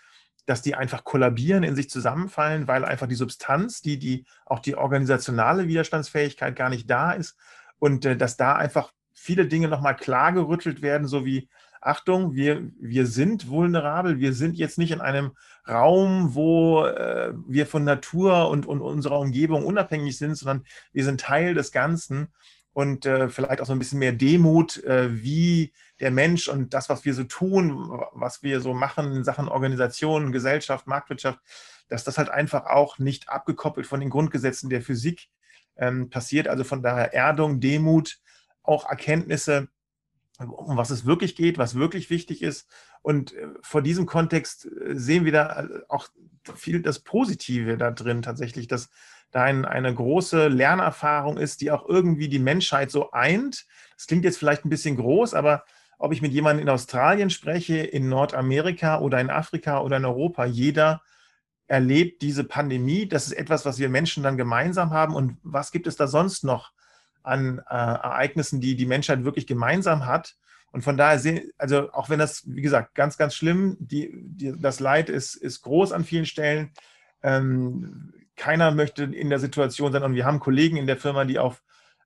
dass 0.47 0.63
die 0.63 0.75
einfach 0.75 1.05
kollabieren, 1.05 1.63
in 1.63 1.77
sich 1.77 1.91
zusammenfallen, 1.91 2.67
weil 2.67 2.85
einfach 2.85 3.07
die 3.07 3.15
Substanz, 3.15 3.83
die, 3.83 3.99
die 3.99 4.25
auch 4.47 4.59
die 4.59 4.75
organisationale 4.75 5.69
Widerstandsfähigkeit 5.69 6.57
gar 6.57 6.71
nicht 6.71 6.89
da 6.91 7.13
ist 7.13 7.37
und 7.79 8.05
äh, 8.05 8.17
dass 8.17 8.37
da 8.37 8.55
einfach 8.55 8.93
viele 9.21 9.47
Dinge 9.47 9.69
nochmal 9.69 9.97
klargerüttelt 9.97 10.81
werden, 10.81 11.07
so 11.07 11.27
wie, 11.27 11.49
Achtung, 11.83 12.35
wir, 12.35 12.71
wir 12.79 13.07
sind 13.07 13.49
vulnerabel, 13.49 14.19
wir 14.19 14.33
sind 14.33 14.57
jetzt 14.57 14.79
nicht 14.79 14.93
in 14.93 15.01
einem 15.01 15.33
Raum, 15.69 16.35
wo 16.35 16.85
äh, 16.85 17.33
wir 17.47 17.67
von 17.67 17.85
Natur 17.85 18.49
und, 18.49 18.67
und 18.67 18.81
unserer 18.81 19.19
Umgebung 19.19 19.65
unabhängig 19.65 20.17
sind, 20.17 20.35
sondern 20.37 20.65
wir 20.93 21.05
sind 21.05 21.21
Teil 21.21 21.55
des 21.55 21.71
Ganzen 21.71 22.29
und 22.73 23.05
äh, 23.07 23.29
vielleicht 23.29 23.61
auch 23.61 23.67
so 23.67 23.73
ein 23.73 23.79
bisschen 23.79 23.99
mehr 23.99 24.13
Demut, 24.13 24.83
äh, 24.85 25.23
wie 25.23 25.73
der 26.01 26.11
Mensch 26.11 26.49
und 26.49 26.73
das, 26.73 26.89
was 26.89 27.05
wir 27.05 27.15
so 27.15 27.25
tun, 27.25 27.91
was 28.13 28.43
wir 28.43 28.61
so 28.61 28.73
machen 28.73 29.13
in 29.13 29.25
Sachen 29.25 29.49
Organisation, 29.49 30.33
Gesellschaft, 30.33 30.87
Marktwirtschaft, 30.87 31.41
dass 31.89 32.05
das 32.05 32.17
halt 32.17 32.31
einfach 32.31 32.67
auch 32.67 32.99
nicht 32.99 33.29
abgekoppelt 33.29 33.87
von 33.87 34.01
den 34.01 34.11
Grundgesetzen 34.11 34.71
der 34.71 34.83
Physik 34.83 35.29
ähm, 35.77 36.09
passiert. 36.11 36.49
Also 36.49 36.65
von 36.65 36.83
daher 36.83 37.13
Erdung, 37.15 37.61
Demut, 37.61 38.19
auch 38.63 38.89
Erkenntnisse, 38.89 39.69
um 40.39 40.77
was 40.77 40.91
es 40.91 41.05
wirklich 41.05 41.37
geht, 41.37 41.59
was 41.59 41.75
wirklich 41.75 42.11
wichtig 42.11 42.43
ist. 42.43 42.69
Und 43.03 43.35
äh, 43.35 43.49
vor 43.63 43.83
diesem 43.83 44.07
Kontext 44.07 44.67
äh, 44.67 44.95
sehen 44.95 45.25
wir 45.25 45.33
da 45.33 45.65
äh, 45.65 45.69
auch 45.89 46.09
viel 46.55 46.83
das 46.83 47.01
Positive 47.01 47.77
da 47.77 47.91
drin 47.91 48.23
tatsächlich, 48.23 48.67
dass 48.67 48.89
da 49.31 49.43
ein, 49.43 49.65
eine 49.65 49.95
große 49.95 50.49
Lernerfahrung 50.49 51.37
ist, 51.37 51.61
die 51.61 51.71
auch 51.71 51.89
irgendwie 51.89 52.29
die 52.29 52.39
Menschheit 52.39 52.91
so 52.91 53.11
eint. 53.13 53.67
Das 53.97 54.07
klingt 54.07 54.25
jetzt 54.25 54.39
vielleicht 54.39 54.65
ein 54.65 54.71
bisschen 54.71 54.97
groß, 54.97 55.35
aber 55.35 55.65
ob 55.99 56.13
ich 56.13 56.23
mit 56.23 56.33
jemandem 56.33 56.67
in 56.67 56.73
Australien 56.73 57.31
spreche, 57.31 57.77
in 57.77 58.09
Nordamerika 58.09 59.01
oder 59.01 59.21
in 59.21 59.31
Afrika 59.31 59.81
oder 59.81 59.99
in 59.99 60.07
Europa, 60.07 60.47
jeder 60.47 61.03
erlebt 61.67 62.23
diese 62.23 62.43
Pandemie. 62.43 63.07
Das 63.07 63.27
ist 63.27 63.33
etwas, 63.33 63.65
was 63.65 63.79
wir 63.79 63.89
Menschen 63.89 64.23
dann 64.23 64.37
gemeinsam 64.37 64.91
haben. 64.91 65.15
Und 65.15 65.37
was 65.43 65.71
gibt 65.71 65.87
es 65.87 65.97
da 65.97 66.09
sonst 66.09 66.43
noch 66.43 66.73
an 67.23 67.59
äh, 67.59 67.75
Ereignissen, 67.75 68.61
die 68.61 68.77
die 68.77 68.87
Menschheit 68.87 69.25
wirklich 69.25 69.47
gemeinsam 69.47 70.07
hat? 70.07 70.37
Und 70.73 70.83
von 70.83 70.97
daher, 70.97 71.19
sehen, 71.19 71.51
also 71.59 71.93
auch 71.93 72.11
wenn 72.11 72.19
das, 72.19 72.43
wie 72.47 72.63
gesagt, 72.63 72.95
ganz, 72.95 73.17
ganz 73.17 73.35
schlimm, 73.35 73.77
die, 73.81 74.13
die, 74.15 74.55
das 74.61 74.81
Leid 74.81 75.09
ist, 75.09 75.35
ist 75.35 75.63
groß 75.63 75.93
an 75.93 76.05
vielen 76.05 76.27
Stellen. 76.27 76.71
Ähm, 77.23 78.15
keiner 78.37 78.71
möchte 78.71 79.05
in 79.05 79.31
der 79.31 79.41
Situation 79.41 79.93
sein. 79.93 80.05
Und 80.05 80.15
wir 80.15 80.25
haben 80.25 80.41
Kollegen 80.41 80.77
in 80.77 80.87
der 80.87 80.97
Firma, 80.97 81.25
die 81.25 81.39
auf 81.39 81.63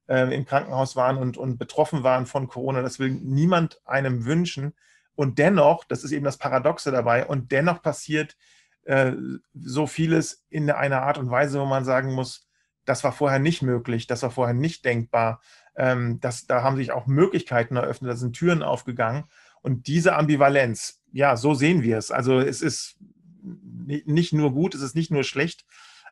äh, 0.08 0.34
im 0.34 0.46
Krankenhaus 0.46 0.96
waren 0.96 1.16
und, 1.18 1.36
und 1.36 1.58
betroffen 1.58 2.02
waren 2.02 2.26
von 2.26 2.48
Corona. 2.48 2.82
Das 2.82 2.98
will 2.98 3.10
niemand 3.10 3.80
einem 3.84 4.24
wünschen. 4.24 4.74
Und 5.14 5.38
dennoch, 5.38 5.84
das 5.84 6.02
ist 6.02 6.12
eben 6.12 6.24
das 6.24 6.38
Paradoxe 6.38 6.90
dabei, 6.90 7.26
und 7.26 7.52
dennoch 7.52 7.82
passiert 7.82 8.36
äh, 8.84 9.12
so 9.54 9.86
vieles 9.86 10.44
in 10.50 10.70
einer 10.70 11.02
Art 11.02 11.18
und 11.18 11.30
Weise, 11.30 11.60
wo 11.60 11.66
man 11.66 11.84
sagen 11.84 12.12
muss, 12.12 12.48
das 12.84 13.04
war 13.04 13.12
vorher 13.12 13.38
nicht 13.38 13.62
möglich, 13.62 14.06
das 14.06 14.22
war 14.22 14.30
vorher 14.30 14.54
nicht 14.54 14.84
denkbar. 14.84 15.40
Ähm, 15.76 16.20
das, 16.20 16.46
da 16.46 16.62
haben 16.62 16.76
sich 16.76 16.92
auch 16.92 17.06
Möglichkeiten 17.06 17.76
eröffnet, 17.76 18.10
da 18.10 18.16
sind 18.16 18.36
Türen 18.36 18.62
aufgegangen. 18.62 19.24
Und 19.62 19.86
diese 19.86 20.14
Ambivalenz, 20.16 21.00
ja, 21.12 21.36
so 21.36 21.54
sehen 21.54 21.82
wir 21.82 21.98
es. 21.98 22.10
Also 22.10 22.38
es 22.38 22.60
ist 22.60 22.96
nicht 23.42 24.32
nur 24.32 24.52
gut, 24.52 24.74
es 24.74 24.82
ist 24.82 24.94
nicht 24.94 25.10
nur 25.10 25.24
schlecht, 25.24 25.64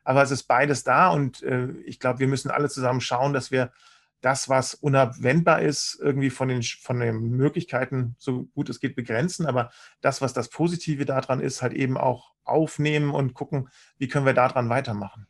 aber 0.03 0.21
es 0.23 0.31
ist 0.31 0.43
beides 0.43 0.83
da 0.83 1.09
und 1.09 1.43
äh, 1.43 1.71
ich 1.85 1.99
glaube, 1.99 2.19
wir 2.19 2.27
müssen 2.27 2.51
alle 2.51 2.69
zusammen 2.69 3.01
schauen, 3.01 3.33
dass 3.33 3.51
wir 3.51 3.71
das, 4.21 4.47
was 4.47 4.73
unabwendbar 4.73 5.61
ist, 5.61 5.99
irgendwie 6.01 6.29
von 6.29 6.47
den, 6.47 6.63
von 6.63 6.99
den 6.99 7.31
Möglichkeiten 7.31 8.15
so 8.17 8.45
gut 8.55 8.69
es 8.69 8.79
geht 8.79 8.95
begrenzen, 8.95 9.45
aber 9.45 9.69
das, 10.01 10.21
was 10.21 10.33
das 10.33 10.49
Positive 10.49 11.05
daran 11.05 11.41
ist, 11.41 11.61
halt 11.61 11.73
eben 11.73 11.97
auch 11.97 12.31
aufnehmen 12.43 13.11
und 13.11 13.33
gucken, 13.33 13.69
wie 13.97 14.07
können 14.07 14.25
wir 14.25 14.33
daran 14.33 14.69
weitermachen. 14.69 15.27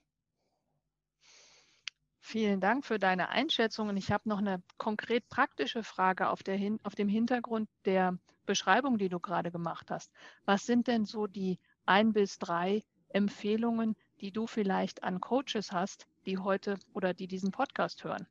Vielen 2.25 2.61
Dank 2.61 2.85
für 2.85 2.99
deine 2.99 3.29
Einschätzung. 3.29 3.89
Und 3.89 3.97
ich 3.97 4.09
habe 4.09 4.29
noch 4.29 4.37
eine 4.37 4.63
konkret 4.77 5.27
praktische 5.27 5.83
Frage 5.83 6.29
auf, 6.29 6.41
der, 6.41 6.57
auf 6.83 6.95
dem 6.95 7.09
Hintergrund 7.09 7.67
der 7.83 8.17
Beschreibung, 8.45 8.97
die 8.97 9.09
du 9.09 9.19
gerade 9.19 9.51
gemacht 9.51 9.91
hast. 9.91 10.09
Was 10.45 10.65
sind 10.65 10.87
denn 10.87 11.05
so 11.05 11.27
die 11.27 11.59
ein 11.85 12.13
bis 12.13 12.39
drei 12.39 12.85
Empfehlungen, 13.09 13.97
die 14.21 14.31
du 14.31 14.47
vielleicht 14.47 15.03
an 15.03 15.19
Coaches 15.19 15.73
hast, 15.73 16.07
die 16.25 16.37
heute 16.37 16.79
oder 16.93 17.13
die 17.13 17.27
diesen 17.27 17.51
Podcast 17.51 18.05
hören 18.05 18.25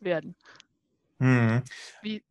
werden? 0.00 0.36
Hm. 1.18 1.62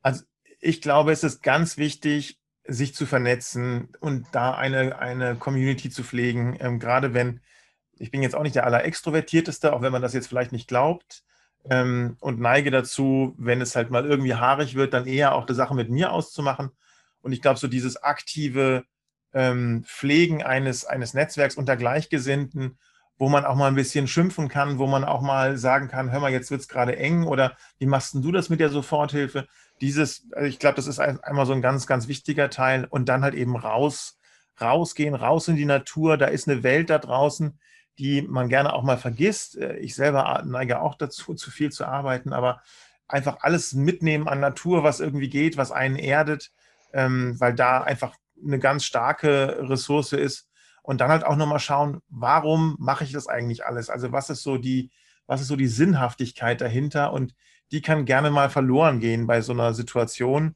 Also 0.04 0.24
ich 0.60 0.80
glaube, 0.80 1.12
es 1.12 1.24
ist 1.24 1.42
ganz 1.42 1.78
wichtig, 1.78 2.40
sich 2.68 2.94
zu 2.94 3.08
vernetzen 3.08 3.90
und 4.00 4.28
da 4.32 4.54
eine, 4.54 5.00
eine 5.00 5.36
Community 5.36 5.90
zu 5.90 6.04
pflegen. 6.04 6.56
Ähm, 6.60 6.78
gerade 6.78 7.16
wenn, 7.16 7.42
ich 8.00 8.12
bin 8.12 8.24
jetzt 8.24 8.36
auch 8.36 8.44
nicht 8.44 8.56
der 8.56 8.66
allerextrovertierteste, 8.66 9.74
auch 9.74 9.82
wenn 9.82 9.92
man 9.92 10.02
das 10.02 10.14
jetzt 10.14 10.28
vielleicht 10.28 10.52
nicht 10.52 10.68
glaubt, 10.68 11.24
ähm, 11.70 12.16
und 12.22 12.40
neige 12.40 12.72
dazu, 12.72 13.36
wenn 13.38 13.62
es 13.62 13.76
halt 13.76 13.92
mal 13.92 14.06
irgendwie 14.06 14.36
haarig 14.36 14.76
wird, 14.76 14.94
dann 14.94 15.06
eher 15.06 15.36
auch 15.36 15.46
die 15.46 15.54
Sache 15.54 15.76
mit 15.76 15.90
mir 15.90 16.12
auszumachen. 16.14 16.70
Und 17.22 17.34
ich 17.34 17.42
glaube, 17.42 17.60
so 17.60 17.68
dieses 17.68 18.02
aktive 18.02 18.86
ähm, 19.34 19.84
Pflegen 19.86 20.42
eines, 20.42 20.86
eines 20.86 21.14
Netzwerks 21.14 21.58
unter 21.58 21.76
Gleichgesinnten 21.76 22.78
wo 23.20 23.28
man 23.28 23.46
auch 23.46 23.56
mal 23.56 23.68
ein 23.68 23.76
bisschen 23.76 24.08
schimpfen 24.08 24.48
kann, 24.48 24.80
wo 24.80 24.88
man 24.88 25.04
auch 25.04 25.22
mal 25.22 25.58
sagen 25.58 25.90
kann, 25.90 26.12
hör 26.12 26.22
mal, 26.22 26.32
jetzt 26.32 26.52
wird 26.52 26.62
es 26.62 26.70
gerade 26.70 26.96
eng 26.98 27.26
oder 27.26 27.58
wie 27.78 27.86
machst 27.86 28.16
du 28.16 28.32
das 28.32 28.50
mit 28.50 28.62
der 28.62 28.70
Soforthilfe? 28.70 29.46
Dieses, 29.82 30.28
also 30.32 30.48
ich 30.48 30.58
glaube, 30.58 30.78
das 30.78 30.88
ist 30.88 31.00
einmal 31.00 31.46
so 31.46 31.52
ein 31.52 31.62
ganz, 31.62 31.86
ganz 31.86 32.08
wichtiger 32.08 32.50
Teil 32.50 32.88
und 32.90 33.10
dann 33.10 33.24
halt 33.24 33.36
eben 33.36 33.58
raus, 33.58 34.18
rausgehen, 34.60 35.16
raus 35.16 35.50
in 35.50 35.58
die 35.58 35.66
Natur. 35.66 36.18
Da 36.18 36.28
ist 36.28 36.48
eine 36.48 36.64
Welt 36.64 36.90
da 36.90 36.98
draußen, 36.98 37.60
die 38.00 38.24
man 38.24 38.50
gerne 38.50 38.74
auch 38.74 38.84
mal 38.84 38.98
vergisst. 38.98 39.58
Äh, 39.58 39.78
ich 39.78 39.96
selber 39.96 40.42
neige 40.46 40.82
auch 40.82 40.96
dazu, 40.96 41.34
zu 41.36 41.52
viel 41.52 41.72
zu 41.72 41.86
arbeiten, 41.86 42.34
aber 42.34 42.62
einfach 43.08 43.38
alles 43.42 43.74
mitnehmen 43.74 44.28
an 44.28 44.40
Natur, 44.40 44.84
was 44.84 45.00
irgendwie 45.00 45.30
geht, 45.30 45.58
was 45.58 45.72
einen 45.72 45.96
erdet, 45.96 46.52
ähm, 46.94 47.40
weil 47.40 47.54
da 47.54 47.82
einfach 47.82 48.16
eine 48.44 48.60
ganz 48.60 48.86
starke 48.86 49.70
Ressource 49.70 50.14
ist, 50.14 50.50
und 50.90 51.02
dann 51.02 51.12
halt 51.12 51.24
auch 51.24 51.36
nochmal 51.36 51.60
schauen, 51.60 52.02
warum 52.10 52.76
mache 52.80 53.04
ich 53.04 53.12
das 53.12 53.28
eigentlich 53.28 53.64
alles? 53.64 53.92
Also 53.92 54.12
was 54.12 54.32
ist 54.32 54.42
so 54.42 54.58
die, 54.58 54.90
was 55.28 55.40
ist 55.40 55.48
so 55.48 55.56
die 55.56 55.68
Sinnhaftigkeit 55.68 56.62
dahinter? 56.62 57.14
Und 57.14 57.36
die 57.72 57.84
kann 57.84 58.06
gerne 58.06 58.32
mal 58.32 58.50
verloren 58.50 59.00
gehen 59.00 59.28
bei 59.28 59.42
so 59.42 59.54
einer 59.54 59.76
Situation. 59.76 60.56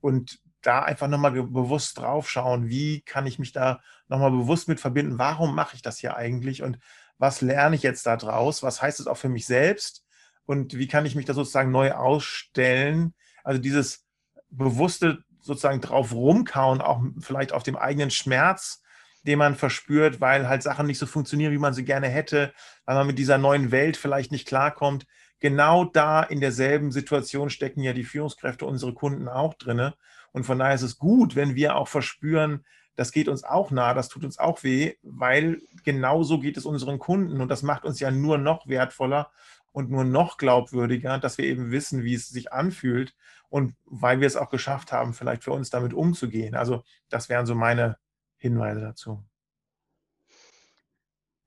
Und 0.00 0.38
da 0.60 0.84
einfach 0.84 1.08
nochmal 1.08 1.32
bewusst 1.32 1.98
drauf 1.98 2.30
schauen, 2.30 2.68
wie 2.68 3.00
kann 3.00 3.26
ich 3.26 3.40
mich 3.40 3.50
da 3.50 3.80
nochmal 4.12 4.30
bewusst 4.30 4.68
mit 4.68 4.80
verbinden? 4.80 5.18
Warum 5.18 5.54
mache 5.54 5.76
ich 5.76 5.82
das 5.82 5.98
hier 5.98 6.16
eigentlich? 6.16 6.62
Und 6.62 6.78
was 7.18 7.40
lerne 7.40 7.76
ich 7.76 7.82
jetzt 7.82 8.06
da 8.06 8.16
draus? 8.16 8.62
Was 8.62 8.80
heißt 8.80 9.00
es 9.00 9.06
auch 9.06 9.16
für 9.16 9.28
mich 9.28 9.46
selbst? 9.46 10.04
Und 10.46 10.76
wie 10.76 10.88
kann 10.88 11.06
ich 11.06 11.14
mich 11.14 11.26
da 11.26 11.34
sozusagen 11.34 11.70
neu 11.70 11.92
ausstellen? 11.92 13.14
Also 13.44 13.60
dieses 13.60 14.04
bewusste 14.50 15.24
sozusagen 15.40 15.80
drauf 15.80 16.12
rumkauen, 16.12 16.80
auch 16.80 17.02
vielleicht 17.20 17.52
auf 17.52 17.62
dem 17.62 17.76
eigenen 17.76 18.10
Schmerz 18.10 18.82
den 19.24 19.38
man 19.38 19.54
verspürt, 19.54 20.20
weil 20.20 20.48
halt 20.48 20.62
Sachen 20.62 20.86
nicht 20.86 20.98
so 20.98 21.06
funktionieren, 21.06 21.52
wie 21.52 21.58
man 21.58 21.74
sie 21.74 21.84
gerne 21.84 22.08
hätte, 22.08 22.52
weil 22.84 22.96
man 22.96 23.06
mit 23.06 23.18
dieser 23.18 23.38
neuen 23.38 23.70
Welt 23.70 23.96
vielleicht 23.96 24.32
nicht 24.32 24.48
klarkommt. 24.48 25.06
Genau 25.38 25.84
da 25.84 26.22
in 26.22 26.40
derselben 26.40 26.92
Situation 26.92 27.50
stecken 27.50 27.82
ja 27.82 27.92
die 27.92 28.04
Führungskräfte, 28.04 28.66
unsere 28.66 28.94
Kunden 28.94 29.28
auch 29.28 29.54
drinne. 29.54 29.94
Und 30.32 30.44
von 30.44 30.58
daher 30.58 30.74
ist 30.74 30.82
es 30.82 30.98
gut, 30.98 31.36
wenn 31.36 31.54
wir 31.54 31.76
auch 31.76 31.88
verspüren, 31.88 32.64
das 32.96 33.12
geht 33.12 33.28
uns 33.28 33.44
auch 33.44 33.70
nah, 33.70 33.94
das 33.94 34.08
tut 34.08 34.24
uns 34.24 34.38
auch 34.38 34.62
weh, 34.62 34.94
weil 35.02 35.62
genau 35.84 36.22
so 36.22 36.38
geht 36.38 36.56
es 36.56 36.66
unseren 36.66 36.98
Kunden. 36.98 37.40
Und 37.40 37.48
das 37.48 37.62
macht 37.62 37.84
uns 37.84 38.00
ja 38.00 38.10
nur 38.10 38.38
noch 38.38 38.66
wertvoller 38.66 39.30
und 39.72 39.90
nur 39.90 40.04
noch 40.04 40.36
glaubwürdiger, 40.36 41.18
dass 41.18 41.38
wir 41.38 41.46
eben 41.46 41.70
wissen, 41.70 42.04
wie 42.04 42.14
es 42.14 42.28
sich 42.28 42.52
anfühlt 42.52 43.14
und 43.48 43.74
weil 43.84 44.20
wir 44.20 44.26
es 44.26 44.36
auch 44.36 44.50
geschafft 44.50 44.92
haben, 44.92 45.14
vielleicht 45.14 45.44
für 45.44 45.52
uns 45.52 45.70
damit 45.70 45.94
umzugehen. 45.94 46.54
Also 46.54 46.84
das 47.08 47.28
wären 47.28 47.46
so 47.46 47.54
meine 47.54 47.96
Hinweise 48.36 48.80
dazu. 48.80 49.24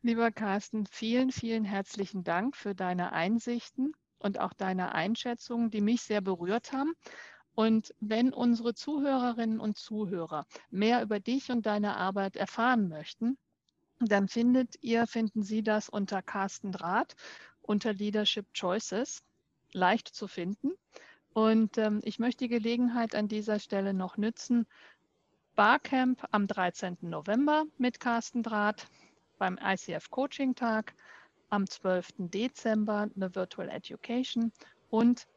Lieber 0.01 0.31
Carsten, 0.31 0.85
vielen, 0.85 1.31
vielen 1.31 1.65
herzlichen 1.65 2.23
Dank 2.23 2.55
für 2.55 2.75
deine 2.75 3.11
Einsichten 3.11 3.93
und 4.19 4.39
auch 4.39 4.53
deine 4.53 4.93
Einschätzungen, 4.93 5.71
die 5.71 5.81
mich 5.81 6.01
sehr 6.01 6.21
berührt 6.21 6.73
haben. 6.73 6.93
Und 7.55 7.95
wenn 8.01 8.33
unsere 8.33 8.73
Zuhörerinnen 8.73 9.59
und 9.59 9.77
Zuhörer 9.77 10.45
mehr 10.69 11.01
über 11.01 11.19
dich 11.19 11.49
und 11.49 11.65
deine 11.65 11.95
Arbeit 11.95 12.35
erfahren 12.35 12.89
möchten, 12.89 13.37
dann 13.99 14.27
findet 14.27 14.75
ihr, 14.81 15.07
finden 15.07 15.41
Sie 15.41 15.63
das 15.63 15.87
unter 15.87 16.21
Carsten 16.21 16.73
Draht, 16.73 17.15
unter 17.61 17.93
Leadership 17.93 18.53
Choices, 18.53 19.23
leicht 19.71 20.09
zu 20.09 20.27
finden. 20.27 20.73
Und 21.33 21.77
ähm, 21.77 22.01
ich 22.03 22.19
möchte 22.19 22.45
die 22.45 22.49
Gelegenheit 22.49 23.15
an 23.15 23.29
dieser 23.29 23.59
Stelle 23.59 23.93
noch 23.93 24.17
nützen. 24.17 24.67
Barcamp 25.55 26.25
am 26.31 26.47
13. 26.47 26.97
November 27.01 27.65
mit 27.77 28.01
Carsten 28.01 28.43
Draht 28.43 28.87
beim 29.37 29.57
ICF 29.61 30.09
Coaching 30.09 30.55
Tag, 30.55 30.93
am 31.49 31.67
12. 31.67 32.07
Dezember 32.17 33.09
eine 33.15 33.33
Virtual 33.35 33.69
Education 33.69 34.51
und 34.89 35.27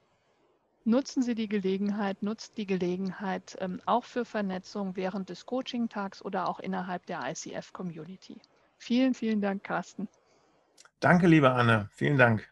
nutzen 0.88 1.22
Sie 1.22 1.34
die 1.34 1.48
Gelegenheit, 1.48 2.22
nutzt 2.22 2.56
die 2.56 2.66
Gelegenheit 2.66 3.56
ähm, 3.60 3.80
auch 3.86 4.04
für 4.04 4.24
Vernetzung 4.24 4.96
während 4.96 5.28
des 5.28 5.46
Coaching-Tags 5.46 6.22
oder 6.22 6.48
auch 6.48 6.58
innerhalb 6.58 7.06
der 7.06 7.20
ICF-Community. 7.24 8.40
Vielen, 8.78 9.14
vielen 9.14 9.40
Dank, 9.40 9.62
Carsten. 9.62 10.08
Danke, 11.00 11.26
liebe 11.26 11.50
Anne. 11.50 11.88
Vielen 11.92 12.16
Dank. 12.16 12.48